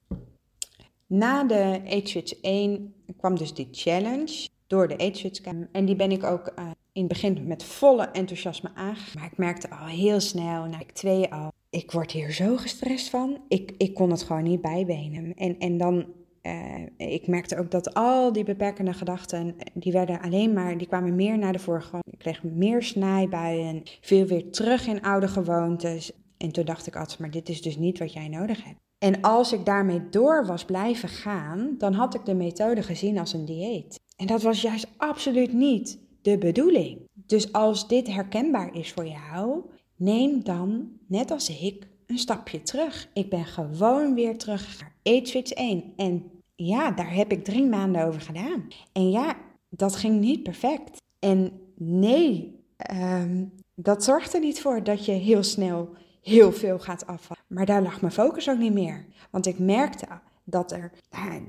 Na 1.08 1.44
de 1.44 1.82
Age 1.86 2.38
1 2.42 2.94
kwam 3.18 3.38
dus 3.38 3.54
die 3.54 3.68
challenge 3.72 4.50
door 4.68 4.88
de 4.88 4.98
Age 4.98 5.32
En 5.72 5.86
die 5.86 5.96
ben 5.96 6.12
ik 6.12 6.24
ook 6.24 6.52
uh, 6.60 6.72
in 6.94 7.04
het 7.04 7.12
begin 7.12 7.48
met 7.48 7.64
volle 7.64 8.06
enthousiasme 8.06 8.70
aangegaan. 8.76 9.22
Maar 9.22 9.32
ik 9.32 9.38
merkte 9.38 9.70
al 9.70 9.86
heel 9.86 10.20
snel, 10.20 10.66
na 10.66 10.80
ik 10.80 10.92
twee 10.92 11.34
al, 11.34 11.52
ik 11.70 11.92
word 11.92 12.12
hier 12.12 12.32
zo 12.32 12.58
gestrest 12.58 13.10
van. 13.10 13.38
Ik, 13.48 13.74
ik 13.78 13.94
kon 13.94 14.12
het 14.12 14.24
gewoon 14.24 14.44
niet 14.44 14.62
bijbenen. 14.62 15.34
En, 15.34 15.60
en 15.60 15.78
dan, 15.78 16.06
uh, 16.42 16.86
ik 16.98 17.28
merkte 17.28 17.58
ook 17.58 17.72
dat 17.72 17.94
al 17.94 18.34
die 18.34 18.44
beperkende 18.44 18.94
gedachten, 18.94 19.56
die 19.74 19.92
werden 19.92 20.22
alleen 20.22 20.54
maar, 20.54 20.78
die 20.78 20.88
kwamen 20.88 21.16
meer 21.16 21.38
naar 21.38 21.54
de 21.54 21.60
voorgrond. 21.60 22.04
Ik 22.12 22.20
kreeg 22.20 22.44
meer 22.44 22.84
snijbuien, 22.84 23.84
viel 24.02 24.26
weer 24.26 24.52
terug 24.52 24.88
in 24.88 25.02
oude 25.02 25.28
gewoontes. 25.28 26.12
En 26.38 26.52
toen 26.52 26.66
dacht 26.66 26.88
ik 26.88 26.96
altijd, 26.96 27.20
maar 27.20 27.32
dit 27.32 27.50
is 27.50 27.62
dus 27.62 27.78
niet 27.78 28.00
wat 28.00 28.14
jij 28.14 28.28
nodig 28.28 28.64
hebt. 28.64 28.80
En 28.98 29.22
als 29.22 29.54
ik 29.54 29.66
daarmee 29.66 30.10
door 30.10 30.46
was 30.46 30.66
blijven 30.66 31.10
gaan, 31.10 31.76
dan 31.78 31.94
had 31.94 32.16
ik 32.16 32.26
de 32.26 32.34
methode 32.34 32.84
gezien 32.84 33.20
als 33.20 33.34
een 33.34 33.46
dieet. 33.46 34.00
En 34.16 34.28
dat 34.28 34.42
was 34.42 34.62
juist 34.62 34.88
absoluut 34.98 35.54
niet 35.54 36.03
de 36.24 36.38
bedoeling. 36.38 37.00
Dus 37.14 37.54
als 37.54 37.88
dit 37.88 38.08
herkenbaar 38.08 38.76
is 38.76 38.92
voor 38.92 39.08
jou, 39.08 39.62
neem 39.96 40.44
dan, 40.44 40.90
net 41.08 41.32
als 41.32 41.50
ik, 41.50 41.88
een 42.08 42.18
stapje 42.18 42.62
terug. 42.62 43.10
Ik 43.14 43.30
ben 43.30 43.46
gewoon 43.46 44.14
weer 44.14 44.38
terug 44.38 44.80
naar 44.80 45.26
Switch 45.26 45.52
1. 45.52 45.94
En 45.96 46.32
ja, 46.56 46.92
daar 46.92 47.14
heb 47.14 47.32
ik 47.32 47.44
drie 47.44 47.66
maanden 47.66 48.06
over 48.06 48.22
gedaan. 48.22 48.68
En 48.92 49.10
ja, 49.10 49.36
dat 49.70 49.96
ging 49.96 50.20
niet 50.20 50.44
perfect. 50.44 51.02
En 51.20 51.52
nee, 51.76 52.60
um, 52.92 53.54
dat 53.76 54.04
zorgt 54.04 54.34
er 54.34 54.40
niet 54.40 54.62
voor 54.62 54.84
dat 54.84 55.06
je 55.06 55.12
heel 55.12 55.44
snel 55.44 55.90
heel 56.22 56.52
veel 56.52 56.80
gaat 56.80 57.08
afvallen. 57.08 57.44
Maar 57.48 57.66
daar 57.66 57.82
lag 57.82 58.02
mijn 58.02 58.14
focus 58.14 58.50
ook 58.50 58.58
niet 58.58 58.74
meer. 58.74 59.06
Want 59.32 59.46
ik 59.46 59.60
merkte 59.60 60.08
dat 60.44 60.72
er 60.72 60.92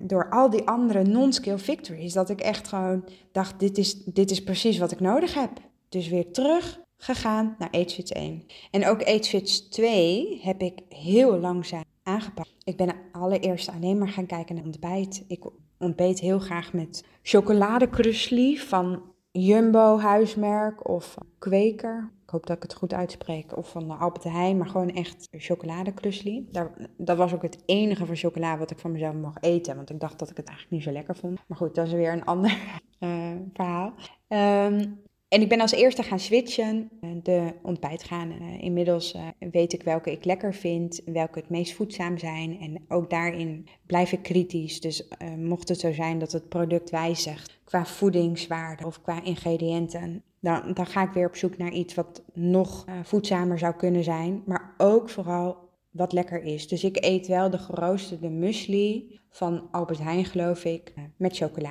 door 0.01 0.31
al 0.31 0.51
die 0.51 0.67
andere 0.67 1.03
non-skill 1.03 1.59
victories, 1.59 2.13
dat 2.13 2.31
ik 2.31 2.41
echt 2.41 2.69
gewoon 2.69 3.09
dacht, 3.33 3.61
dit 3.61 3.79
is, 3.79 4.05
dit 4.05 4.31
is 4.31 4.43
precies 4.43 4.79
wat 4.79 4.93
ik 4.93 5.01
nodig 5.01 5.35
heb. 5.35 5.51
Dus 5.89 6.09
weer 6.09 6.33
terug 6.33 6.81
gegaan 6.97 7.55
naar 7.59 7.69
AgeFit 7.73 8.13
1. 8.13 8.47
En 8.71 8.87
ook 8.87 9.03
AgeFit 9.03 9.71
2 9.71 10.41
heb 10.43 10.61
ik 10.61 10.81
heel 10.89 11.39
langzaam 11.39 11.85
aangepakt. 12.03 12.55
Ik 12.65 12.77
ben 12.77 12.95
allereerst 13.13 13.69
alleen 13.69 13.99
maar 13.99 14.09
gaan 14.09 14.27
kijken 14.27 14.55
naar 14.55 14.65
ontbijt. 14.65 15.25
Ik 15.29 15.45
ontbeet 15.79 16.21
heel 16.21 16.39
graag 16.39 16.73
met 16.73 17.05
chocoladekrusli 17.23 18.59
van 18.59 19.03
Jumbo 19.31 19.99
huismerk 19.99 20.89
of 20.89 21.15
Kweker 21.39 22.11
hoop 22.31 22.47
dat 22.47 22.57
ik 22.57 22.63
het 22.63 22.75
goed 22.75 22.93
uitspreek, 22.93 23.57
of 23.57 23.71
van 23.71 23.89
de 23.89 23.95
Albert 23.95 24.25
Heijn, 24.25 24.59
maar 24.59 24.69
gewoon 24.69 24.91
echt 24.91 25.29
chocoladekrusli. 25.31 26.49
Dat 26.97 27.17
was 27.17 27.35
ook 27.35 27.43
het 27.43 27.63
enige 27.67 28.07
van 28.07 28.17
chocolade 28.17 28.59
wat 28.59 28.71
ik 28.71 28.79
van 28.79 28.93
mezelf 28.93 29.15
mocht 29.15 29.45
eten, 29.45 29.77
want 29.77 29.91
ik 29.91 30.01
dacht 30.01 30.19
dat 30.19 30.31
ik 30.31 30.37
het 30.37 30.49
eigenlijk 30.49 30.77
niet 30.77 30.87
zo 30.87 30.93
lekker 30.93 31.17
vond. 31.17 31.41
Maar 31.47 31.59
goed, 31.59 31.75
dat 31.75 31.87
is 31.87 31.93
weer 31.93 32.13
een 32.13 32.25
ander 32.25 32.81
uh, 33.01 33.33
verhaal. 33.55 33.93
Um, 34.29 35.03
en 35.29 35.41
ik 35.41 35.49
ben 35.49 35.61
als 35.61 35.73
eerste 35.73 36.03
gaan 36.03 36.19
switchen, 36.19 36.91
eh, 37.01 37.11
de 37.23 37.53
ontbijt 37.63 38.05
gaan. 38.05 38.33
Uh, 38.33 38.63
inmiddels 38.63 39.17
weet 39.39 39.73
ik 39.73 39.83
welke 39.83 40.13
ik 40.13 40.25
lekker 40.25 40.55
vind, 40.55 41.01
welke 41.05 41.39
het 41.39 41.49
meest 41.49 41.75
voedzaam 41.75 42.19
zijn. 42.19 42.61
En 42.61 42.85
ook 42.89 43.11
daarin 43.11 43.69
blijf 43.87 44.13
ik 44.13 44.23
kritisch. 44.23 44.81
Dus 44.81 45.09
mocht 45.37 45.69
het 45.69 45.81
zo 45.81 45.93
zijn 45.93 46.19
dat 46.19 46.33
het 46.33 46.49
product 46.49 46.91
wijzigt 46.91 47.55
qua 47.65 47.87
voedingswaarde 47.87 48.87
of 48.87 49.03
qua 49.03 49.23
ingrediënten, 49.23 50.23
dan, 50.45 50.73
dan 50.75 50.87
ga 50.87 51.03
ik 51.03 51.13
weer 51.13 51.27
op 51.27 51.37
zoek 51.37 51.59
naar 51.59 51.73
iets 51.73 51.95
wat 51.95 52.23
nog 52.33 52.85
uh, 52.89 52.95
voedzamer 53.03 53.59
zou 53.59 53.75
kunnen 53.75 54.05
zijn, 54.05 54.43
maar 54.47 54.75
ook 54.77 55.11
vooral 55.11 55.57
wat 55.91 56.13
lekker 56.13 56.43
is. 56.43 56.69
Dus 56.69 56.85
ik 56.85 57.05
eet 57.05 57.27
wel 57.27 57.51
de 57.51 57.59
geroosterde 57.59 58.31
muesli 58.31 59.21
van 59.31 59.69
Albert 59.71 59.99
Heijn, 59.99 60.25
geloof 60.25 60.65
ik, 60.65 60.93
uh, 60.99 61.05
met 61.17 61.37
chocola. 61.37 61.71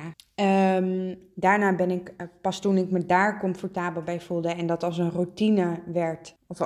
Um, 0.76 1.18
daarna 1.34 1.74
ben 1.74 1.90
ik, 1.90 2.14
uh, 2.16 2.26
pas 2.40 2.60
toen 2.60 2.76
ik 2.76 2.90
me 2.90 3.06
daar 3.06 3.40
comfortabel 3.40 4.02
bij 4.02 4.20
voelde 4.20 4.48
en 4.48 4.66
dat 4.66 4.82
als 4.82 4.98
een 4.98 5.10
routine 5.10 5.82
werd, 5.92 6.36
of 6.46 6.58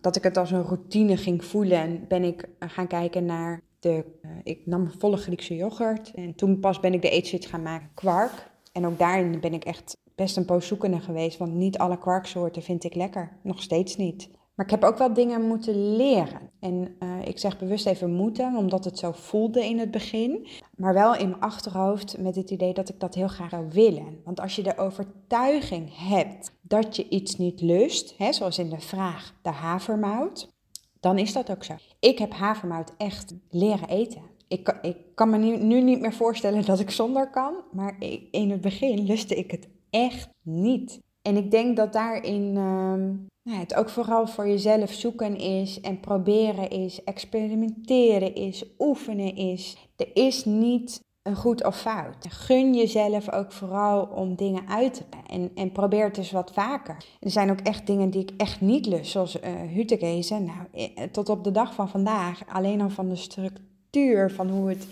dat 0.00 0.16
ik 0.16 0.22
het 0.22 0.36
als 0.36 0.50
een 0.50 0.64
routine 0.64 1.16
ging 1.16 1.44
voelen, 1.44 2.04
ben 2.08 2.24
ik 2.24 2.48
gaan 2.58 2.86
kijken 2.86 3.24
naar 3.24 3.60
de, 3.78 4.04
ik 4.42 4.66
nam 4.66 4.90
volle 4.98 5.16
Griekse 5.16 5.54
yoghurt 5.54 6.10
en 6.14 6.34
toen 6.34 6.60
pas 6.60 6.80
ben 6.80 6.94
ik 6.94 7.02
de 7.02 7.10
eetzit 7.10 7.46
gaan 7.46 7.62
maken, 7.62 7.90
kwark. 7.94 8.52
En 8.72 8.86
ook 8.86 8.98
daarin 8.98 9.40
ben 9.40 9.52
ik 9.52 9.64
echt 9.64 9.96
best 10.14 10.36
een 10.36 10.44
poos 10.44 10.66
zoekende 10.66 11.00
geweest, 11.00 11.38
want 11.38 11.54
niet 11.54 11.78
alle 11.78 11.98
kwarksoorten 11.98 12.62
vind 12.62 12.84
ik 12.84 12.94
lekker. 12.94 13.38
Nog 13.42 13.62
steeds 13.62 13.96
niet. 13.96 14.28
Maar 14.54 14.66
ik 14.66 14.70
heb 14.70 14.84
ook 14.84 14.98
wel 14.98 15.12
dingen 15.12 15.46
moeten 15.46 15.96
leren. 15.96 16.50
En 16.60 16.96
uh, 17.02 17.08
ik 17.24 17.38
zeg 17.38 17.58
bewust 17.58 17.86
even 17.86 18.12
moeten, 18.12 18.56
omdat 18.56 18.84
het 18.84 18.98
zo 18.98 19.12
voelde 19.12 19.64
in 19.64 19.78
het 19.78 19.90
begin. 19.90 20.46
Maar 20.76 20.94
wel 20.94 21.14
in 21.14 21.28
mijn 21.28 21.40
achterhoofd 21.40 22.18
met 22.18 22.36
het 22.36 22.50
idee 22.50 22.74
dat 22.74 22.88
ik 22.88 23.00
dat 23.00 23.14
heel 23.14 23.28
graag 23.28 23.50
zou 23.50 23.68
willen. 23.70 24.20
Want 24.24 24.40
als 24.40 24.56
je 24.56 24.62
de 24.62 24.78
overtuiging 24.78 25.90
hebt 26.08 26.52
dat 26.60 26.96
je 26.96 27.08
iets 27.08 27.36
niet 27.36 27.60
lust, 27.60 28.14
hè, 28.18 28.32
zoals 28.32 28.58
in 28.58 28.70
de 28.70 28.80
vraag 28.80 29.34
de 29.42 29.50
havermout, 29.50 30.52
dan 31.00 31.18
is 31.18 31.32
dat 31.32 31.50
ook 31.50 31.64
zo. 31.64 31.74
Ik 32.00 32.18
heb 32.18 32.32
havermout 32.32 32.92
echt 32.96 33.34
leren 33.50 33.88
eten. 33.88 34.22
Ik 34.48 34.78
ik 34.82 34.96
kan 35.14 35.30
me 35.30 35.38
nu, 35.38 35.56
nu 35.56 35.80
niet 35.80 36.00
meer 36.00 36.12
voorstellen 36.12 36.64
dat 36.64 36.80
ik 36.80 36.90
zonder 36.90 37.30
kan, 37.30 37.54
maar 37.72 37.96
in 38.30 38.50
het 38.50 38.60
begin 38.60 39.06
lustte 39.06 39.34
ik 39.34 39.50
het 39.50 39.68
echt 39.94 40.28
niet. 40.42 41.00
En 41.22 41.36
ik 41.36 41.50
denk 41.50 41.76
dat 41.76 41.92
daarin 41.92 42.42
uh, 42.42 42.94
nou, 43.42 43.58
het 43.58 43.74
ook 43.74 43.88
vooral 43.88 44.26
voor 44.26 44.48
jezelf 44.48 44.92
zoeken 44.92 45.36
is 45.36 45.80
en 45.80 46.00
proberen 46.00 46.70
is, 46.70 47.04
experimenteren 47.04 48.34
is, 48.34 48.64
oefenen 48.78 49.36
is. 49.36 49.76
Er 49.96 50.10
is 50.14 50.44
niet 50.44 51.00
een 51.22 51.36
goed 51.36 51.64
of 51.64 51.80
fout. 51.80 52.26
Gun 52.28 52.74
jezelf 52.74 53.32
ook 53.32 53.52
vooral 53.52 54.04
om 54.04 54.36
dingen 54.36 54.68
uit 54.68 54.94
te 54.94 55.04
en, 55.26 55.50
en 55.54 55.72
probeer 55.72 56.04
het 56.04 56.14
dus 56.14 56.30
wat 56.30 56.52
vaker. 56.52 56.96
Er 57.20 57.30
zijn 57.30 57.50
ook 57.50 57.60
echt 57.60 57.86
dingen 57.86 58.10
die 58.10 58.22
ik 58.22 58.32
echt 58.36 58.60
niet 58.60 58.86
lust, 58.86 59.10
zoals 59.10 59.40
uh, 59.40 59.42
hutekezen. 59.60 60.44
Nou, 60.44 60.88
eh, 60.94 61.02
tot 61.10 61.28
op 61.28 61.44
de 61.44 61.50
dag 61.50 61.74
van 61.74 61.88
vandaag, 61.88 62.42
alleen 62.48 62.80
al 62.80 62.90
van 62.90 63.08
de 63.08 63.16
structuur, 63.16 64.30
van 64.30 64.50
hoe 64.50 64.68
het 64.68 64.86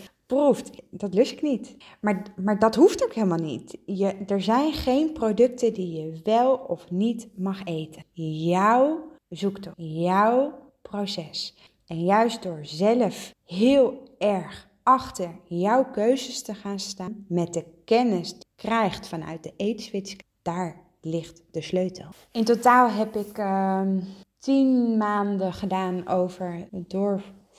dat 0.89 1.13
lust 1.13 1.31
ik 1.31 1.41
niet. 1.41 1.75
Maar, 2.01 2.23
maar 2.35 2.59
dat 2.59 2.75
hoeft 2.75 3.03
ook 3.03 3.13
helemaal 3.13 3.37
niet. 3.37 3.77
Je, 3.85 4.15
er 4.27 4.41
zijn 4.41 4.73
geen 4.73 5.11
producten 5.13 5.73
die 5.73 6.01
je 6.01 6.19
wel 6.23 6.55
of 6.55 6.91
niet 6.91 7.27
mag 7.35 7.63
eten. 7.63 8.03
Jouw 8.13 9.11
zoektocht, 9.29 9.75
jouw 9.77 10.53
proces. 10.81 11.55
En 11.87 12.03
juist 12.03 12.43
door 12.43 12.59
zelf 12.61 13.33
heel 13.45 14.01
erg 14.17 14.71
achter 14.83 15.39
jouw 15.47 15.85
keuzes 15.91 16.41
te 16.41 16.53
gaan 16.53 16.79
staan, 16.79 17.25
met 17.27 17.53
de 17.53 17.65
kennis 17.85 18.29
die 18.29 18.47
je 18.55 18.67
krijgt 18.67 19.07
vanuit 19.07 19.43
de 19.43 19.53
eetswitch, 19.57 20.15
daar 20.41 20.81
ligt 21.01 21.43
de 21.51 21.61
sleutel. 21.61 22.05
In 22.31 22.43
totaal 22.43 22.89
heb 22.89 23.15
ik 23.15 23.37
uh, 23.37 23.81
tien 24.39 24.97
maanden 24.97 25.53
gedaan 25.53 26.07
over 26.07 26.67
het 26.71 26.89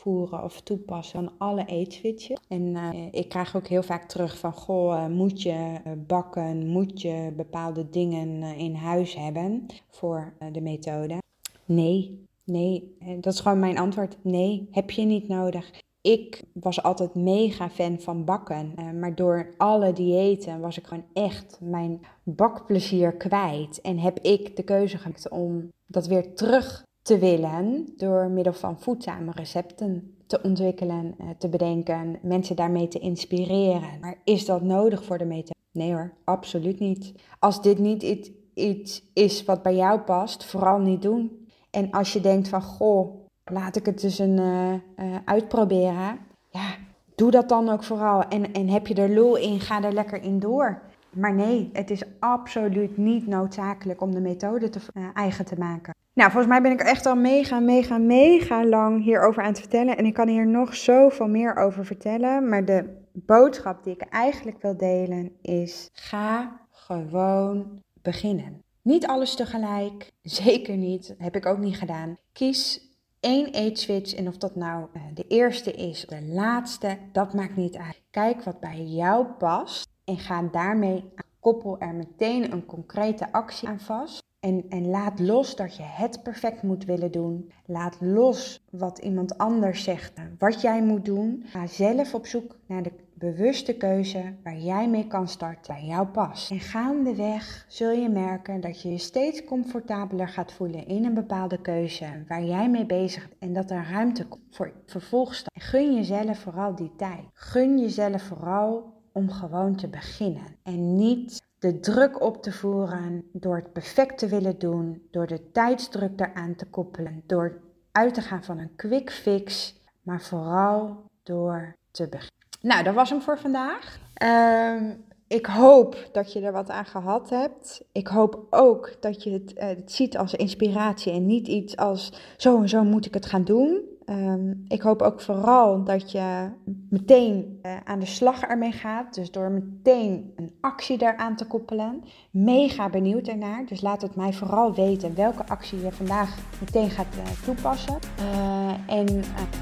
of 0.07 0.61
toepassen 0.61 1.25
van 1.25 1.33
alle 1.39 1.65
eetswitches. 1.65 2.39
En 2.49 2.63
uh, 2.63 2.89
ik 3.11 3.29
krijg 3.29 3.57
ook 3.57 3.67
heel 3.67 3.83
vaak 3.83 4.09
terug 4.09 4.39
van, 4.39 4.53
goh, 4.53 4.93
uh, 4.93 5.07
moet 5.07 5.43
je 5.43 5.81
uh, 5.87 5.93
bakken, 6.07 6.67
moet 6.67 7.01
je 7.01 7.33
bepaalde 7.37 7.91
dingen 7.91 8.43
in 8.57 8.75
huis 8.75 9.15
hebben 9.15 9.67
voor 9.89 10.33
de 10.53 10.61
methode? 10.61 11.19
Nee, 11.65 12.27
nee, 12.45 12.97
dat 13.21 13.33
is 13.33 13.41
gewoon 13.41 13.59
mijn 13.59 13.79
antwoord. 13.79 14.17
Nee, 14.23 14.69
heb 14.71 14.91
je 14.91 15.03
niet 15.03 15.29
nodig. 15.29 15.83
Ik 16.01 16.43
was 16.53 16.83
altijd 16.83 17.15
mega 17.15 17.71
fan 17.71 18.01
van 18.01 18.25
bakken, 18.25 18.75
maar 18.99 19.15
door 19.15 19.55
alle 19.57 19.93
diëten 19.93 20.61
was 20.61 20.79
ik 20.79 20.87
gewoon 20.87 21.05
echt 21.13 21.59
mijn 21.61 22.01
bakplezier 22.23 23.13
kwijt. 23.13 23.81
En 23.81 23.99
heb 23.99 24.19
ik 24.19 24.57
de 24.57 24.63
keuze 24.63 24.99
gemaakt 24.99 25.29
om 25.29 25.73
dat 25.87 26.07
weer 26.07 26.35
terug 26.35 26.85
te 27.05 27.19
willen 27.19 27.89
door 27.97 28.29
middel 28.29 28.53
van 28.53 28.81
voedzame 28.81 29.31
recepten 29.35 30.15
te 30.27 30.43
ontwikkelen, 30.43 31.15
uh, 31.21 31.27
te 31.39 31.49
bedenken, 31.49 32.19
mensen 32.23 32.57
daarmee 32.57 32.89
te 32.89 32.99
inspireren. 32.99 34.01
Maar 34.01 34.17
is 34.25 34.47
dat 34.47 34.63
nodig 34.63 35.05
voor 35.05 35.19
de 35.19 35.25
methode? 35.25 35.59
Nee 35.73 35.93
hoor, 35.93 36.13
absoluut 36.25 36.79
niet. 36.79 37.13
Als 37.39 37.63
dit 37.63 37.79
niet 37.79 38.31
iets 38.55 39.03
is 39.13 39.45
wat 39.45 39.63
bij 39.63 39.75
jou 39.75 40.01
past, 40.01 40.45
vooral 40.45 40.79
niet 40.79 41.03
doen. 41.03 41.47
En 41.71 41.91
als 41.91 42.13
je 42.13 42.21
denkt 42.21 42.49
van, 42.49 42.63
goh, 42.63 43.15
laat 43.45 43.77
ik 43.77 43.87
het 43.87 44.01
dus 44.01 44.19
een, 44.19 44.39
uh, 44.39 44.73
uh, 44.73 45.17
uitproberen. 45.25 46.19
Ja, 46.51 46.75
doe 47.15 47.31
dat 47.31 47.49
dan 47.49 47.69
ook 47.69 47.85
vooral. 47.85 48.23
En, 48.23 48.53
en 48.53 48.69
heb 48.69 48.87
je 48.87 48.95
er 48.95 49.15
lol 49.15 49.37
in, 49.37 49.61
ga 49.61 49.83
er 49.83 49.93
lekker 49.93 50.23
in 50.23 50.39
door. 50.39 50.83
Maar 51.11 51.35
nee, 51.35 51.71
het 51.73 51.91
is 51.91 52.03
absoluut 52.19 52.97
niet 52.97 53.27
noodzakelijk 53.27 54.01
om 54.01 54.15
de 54.15 54.21
methode 54.21 54.69
te, 54.69 54.81
eigen 55.15 55.45
te 55.45 55.59
maken. 55.59 55.95
Nou, 56.15 56.31
volgens 56.31 56.53
mij 56.53 56.63
ben 56.63 56.73
ik 56.73 56.81
echt 56.81 57.07
al 57.07 57.17
mega, 57.17 57.61
mega, 57.61 57.99
mega 57.99 58.67
lang 58.67 59.03
hierover 59.05 59.43
aan 59.43 59.49
het 59.49 59.61
vertellen. 59.61 59.97
En 59.97 60.07
ik 60.07 60.15
kan 60.15 60.29
hier 60.29 60.47
nog 60.47 60.77
zoveel 60.77 61.29
meer 61.29 61.57
over 61.57 61.85
vertellen. 61.85 62.49
Maar 62.49 62.65
de 62.65 63.03
boodschap 63.13 63.85
die 63.85 63.95
ik 63.95 64.03
eigenlijk 64.03 64.63
wil 64.63 64.77
delen 64.77 65.33
is: 65.43 65.91
ga 65.93 66.61
gewoon 66.71 67.83
beginnen. 68.03 68.63
Niet 68.83 69.07
alles 69.07 69.35
tegelijk, 69.35 70.11
zeker 70.23 70.77
niet, 70.77 71.15
heb 71.19 71.37
ik 71.37 71.47
ook 71.47 71.59
niet 71.59 71.77
gedaan. 71.77 72.19
Kies 72.33 72.93
één 73.21 73.53
eetswitch 73.53 74.15
en 74.15 74.29
of 74.29 74.37
dat 74.37 74.55
nou 74.55 74.87
eh, 74.93 75.03
de 75.15 75.27
eerste 75.27 75.73
is 75.73 76.07
de 76.09 76.23
laatste, 76.23 76.99
dat 77.13 77.35
maakt 77.35 77.57
niet 77.57 77.77
uit. 77.77 78.03
Kijk 78.11 78.43
wat 78.43 78.61
bij 78.61 78.83
jou 78.83 79.27
past 79.27 79.89
en 80.05 80.19
ga 80.19 80.43
daarmee 80.43 81.13
koppel 81.41 81.79
er 81.79 81.95
meteen 81.95 82.53
een 82.53 82.67
concrete 82.67 83.33
actie 83.33 83.69
aan 83.69 83.81
vast. 83.81 84.23
En, 84.45 84.65
en 84.69 84.89
laat 84.89 85.21
los 85.21 85.57
dat 85.57 85.77
je 85.77 85.83
het 85.83 86.23
perfect 86.23 86.63
moet 86.63 86.85
willen 86.85 87.13
doen. 87.13 87.51
Laat 87.67 87.97
los 88.01 88.65
wat 88.71 88.99
iemand 88.99 89.39
anders 89.39 89.85
zegt, 89.85 90.13
wat 90.39 90.61
jij 90.61 90.83
moet 90.83 91.05
doen. 91.05 91.43
Ga 91.47 91.67
zelf 91.67 92.15
op 92.15 92.27
zoek 92.27 92.57
naar 92.67 92.83
de 92.83 92.93
bewuste 93.15 93.77
keuze 93.77 94.35
waar 94.43 94.59
jij 94.59 94.89
mee 94.89 95.07
kan 95.07 95.29
starten, 95.29 95.75
bij 95.75 95.85
jou 95.85 96.07
past. 96.07 96.51
En 96.51 96.61
gaandeweg 96.61 97.65
zul 97.69 97.91
je 97.91 98.09
merken 98.09 98.61
dat 98.61 98.83
je 98.83 98.91
je 98.91 98.99
steeds 98.99 99.45
comfortabeler 99.45 100.29
gaat 100.29 100.53
voelen 100.53 100.87
in 100.87 101.05
een 101.05 101.15
bepaalde 101.15 101.61
keuze 101.61 102.25
waar 102.29 102.45
jij 102.45 102.71
mee 102.71 102.87
bezig 102.87 103.29
bent 103.29 103.41
en 103.41 103.53
dat 103.53 103.71
er 103.71 103.87
ruimte 103.91 104.27
voor 104.51 104.73
vervolgstappen. 104.87 105.63
Gun 105.63 105.95
jezelf 105.95 106.39
vooral 106.39 106.75
die 106.75 106.93
tijd. 106.97 107.25
Gun 107.33 107.79
jezelf 107.79 108.23
vooral 108.23 108.93
om 109.13 109.31
gewoon 109.31 109.77
te 109.77 109.89
beginnen 109.89 110.57
en 110.63 110.97
niet 110.97 111.43
de 111.65 111.81
druk 111.81 112.23
op 112.23 112.43
te 112.43 112.53
voeren 112.53 113.25
door 113.33 113.57
het 113.57 113.73
perfect 113.73 114.19
te 114.19 114.29
willen 114.29 114.59
doen, 114.59 115.03
door 115.11 115.27
de 115.27 115.51
tijdsdruk 115.51 116.21
eraan 116.21 116.55
te 116.55 116.67
koppelen, 116.67 117.23
door 117.27 117.61
uit 117.93 118.15
te 118.15 118.21
gaan 118.21 118.45
van 118.45 118.59
een 118.59 118.77
quick 118.77 119.11
fix, 119.11 119.75
maar 120.03 120.23
vooral 120.23 121.05
door 121.23 121.77
te 121.91 122.09
beginnen. 122.09 122.33
Nou, 122.61 122.83
dat 122.83 122.95
was 122.95 123.11
hem 123.11 123.21
voor 123.21 123.39
vandaag. 123.39 123.99
Uh, 124.23 124.91
ik 125.27 125.47
hoop 125.47 126.09
dat 126.13 126.33
je 126.33 126.41
er 126.41 126.53
wat 126.53 126.71
aan 126.71 126.87
gehad 126.87 127.31
hebt. 127.31 127.85
Ik 127.93 128.07
hoop 128.07 128.47
ook 128.51 128.97
dat 129.01 129.23
je 129.23 129.31
het, 129.31 129.53
uh, 129.57 129.67
het 129.67 129.93
ziet 129.93 130.17
als 130.17 130.35
inspiratie 130.35 131.13
en 131.13 131.27
niet 131.27 131.49
iets 131.49 131.77
als 131.77 132.13
zo 132.37 132.61
en 132.61 132.69
zo 132.69 132.83
moet 132.83 133.07
ik 133.07 133.15
het 133.15 133.27
gaan 133.27 133.45
doen. 133.45 133.83
Um, 134.07 134.65
ik 134.69 134.83
hoop 134.83 135.03
ook 135.03 135.21
vooral 135.21 135.85
dat 135.85 136.13
je 136.13 136.49
meteen 136.91 137.59
uh, 137.63 137.77
aan 137.85 137.99
de 137.99 138.07
slag 138.07 138.43
ermee 138.43 138.73
gaat. 138.73 139.15
Dus 139.15 139.31
door 139.31 139.51
meteen 139.51 140.33
een 140.37 140.53
actie 140.61 140.99
daaraan 140.99 141.37
te 141.37 141.47
koppelen. 141.47 142.05
Mega 142.31 142.89
benieuwd 142.89 143.27
ernaar. 143.29 143.67
Dus 143.67 143.81
laat 143.81 144.03
het 144.03 144.17
mij 144.17 144.33
vooral 144.33 144.75
weten 144.75 145.15
welke 145.15 145.47
actie 145.47 145.81
je 145.81 145.93
vandaag 145.93 146.37
meteen 146.61 146.91
gaat 146.91 147.15
uh, 147.17 147.45
toepassen. 147.45 147.99
Uh, 148.21 148.99
en 148.99 149.07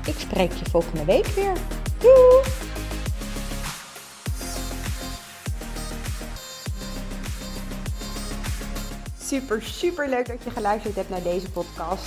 ik 0.06 0.14
spreek 0.16 0.52
je 0.52 0.70
volgende 0.70 1.04
week 1.04 1.26
weer. 1.26 1.56
Doei! 1.98 2.70
super, 9.32 9.62
super 9.62 10.08
leuk 10.08 10.26
dat 10.26 10.44
je 10.44 10.50
geluisterd 10.50 10.94
hebt 10.94 11.08
naar 11.08 11.22
deze 11.22 11.50
podcast. 11.50 12.06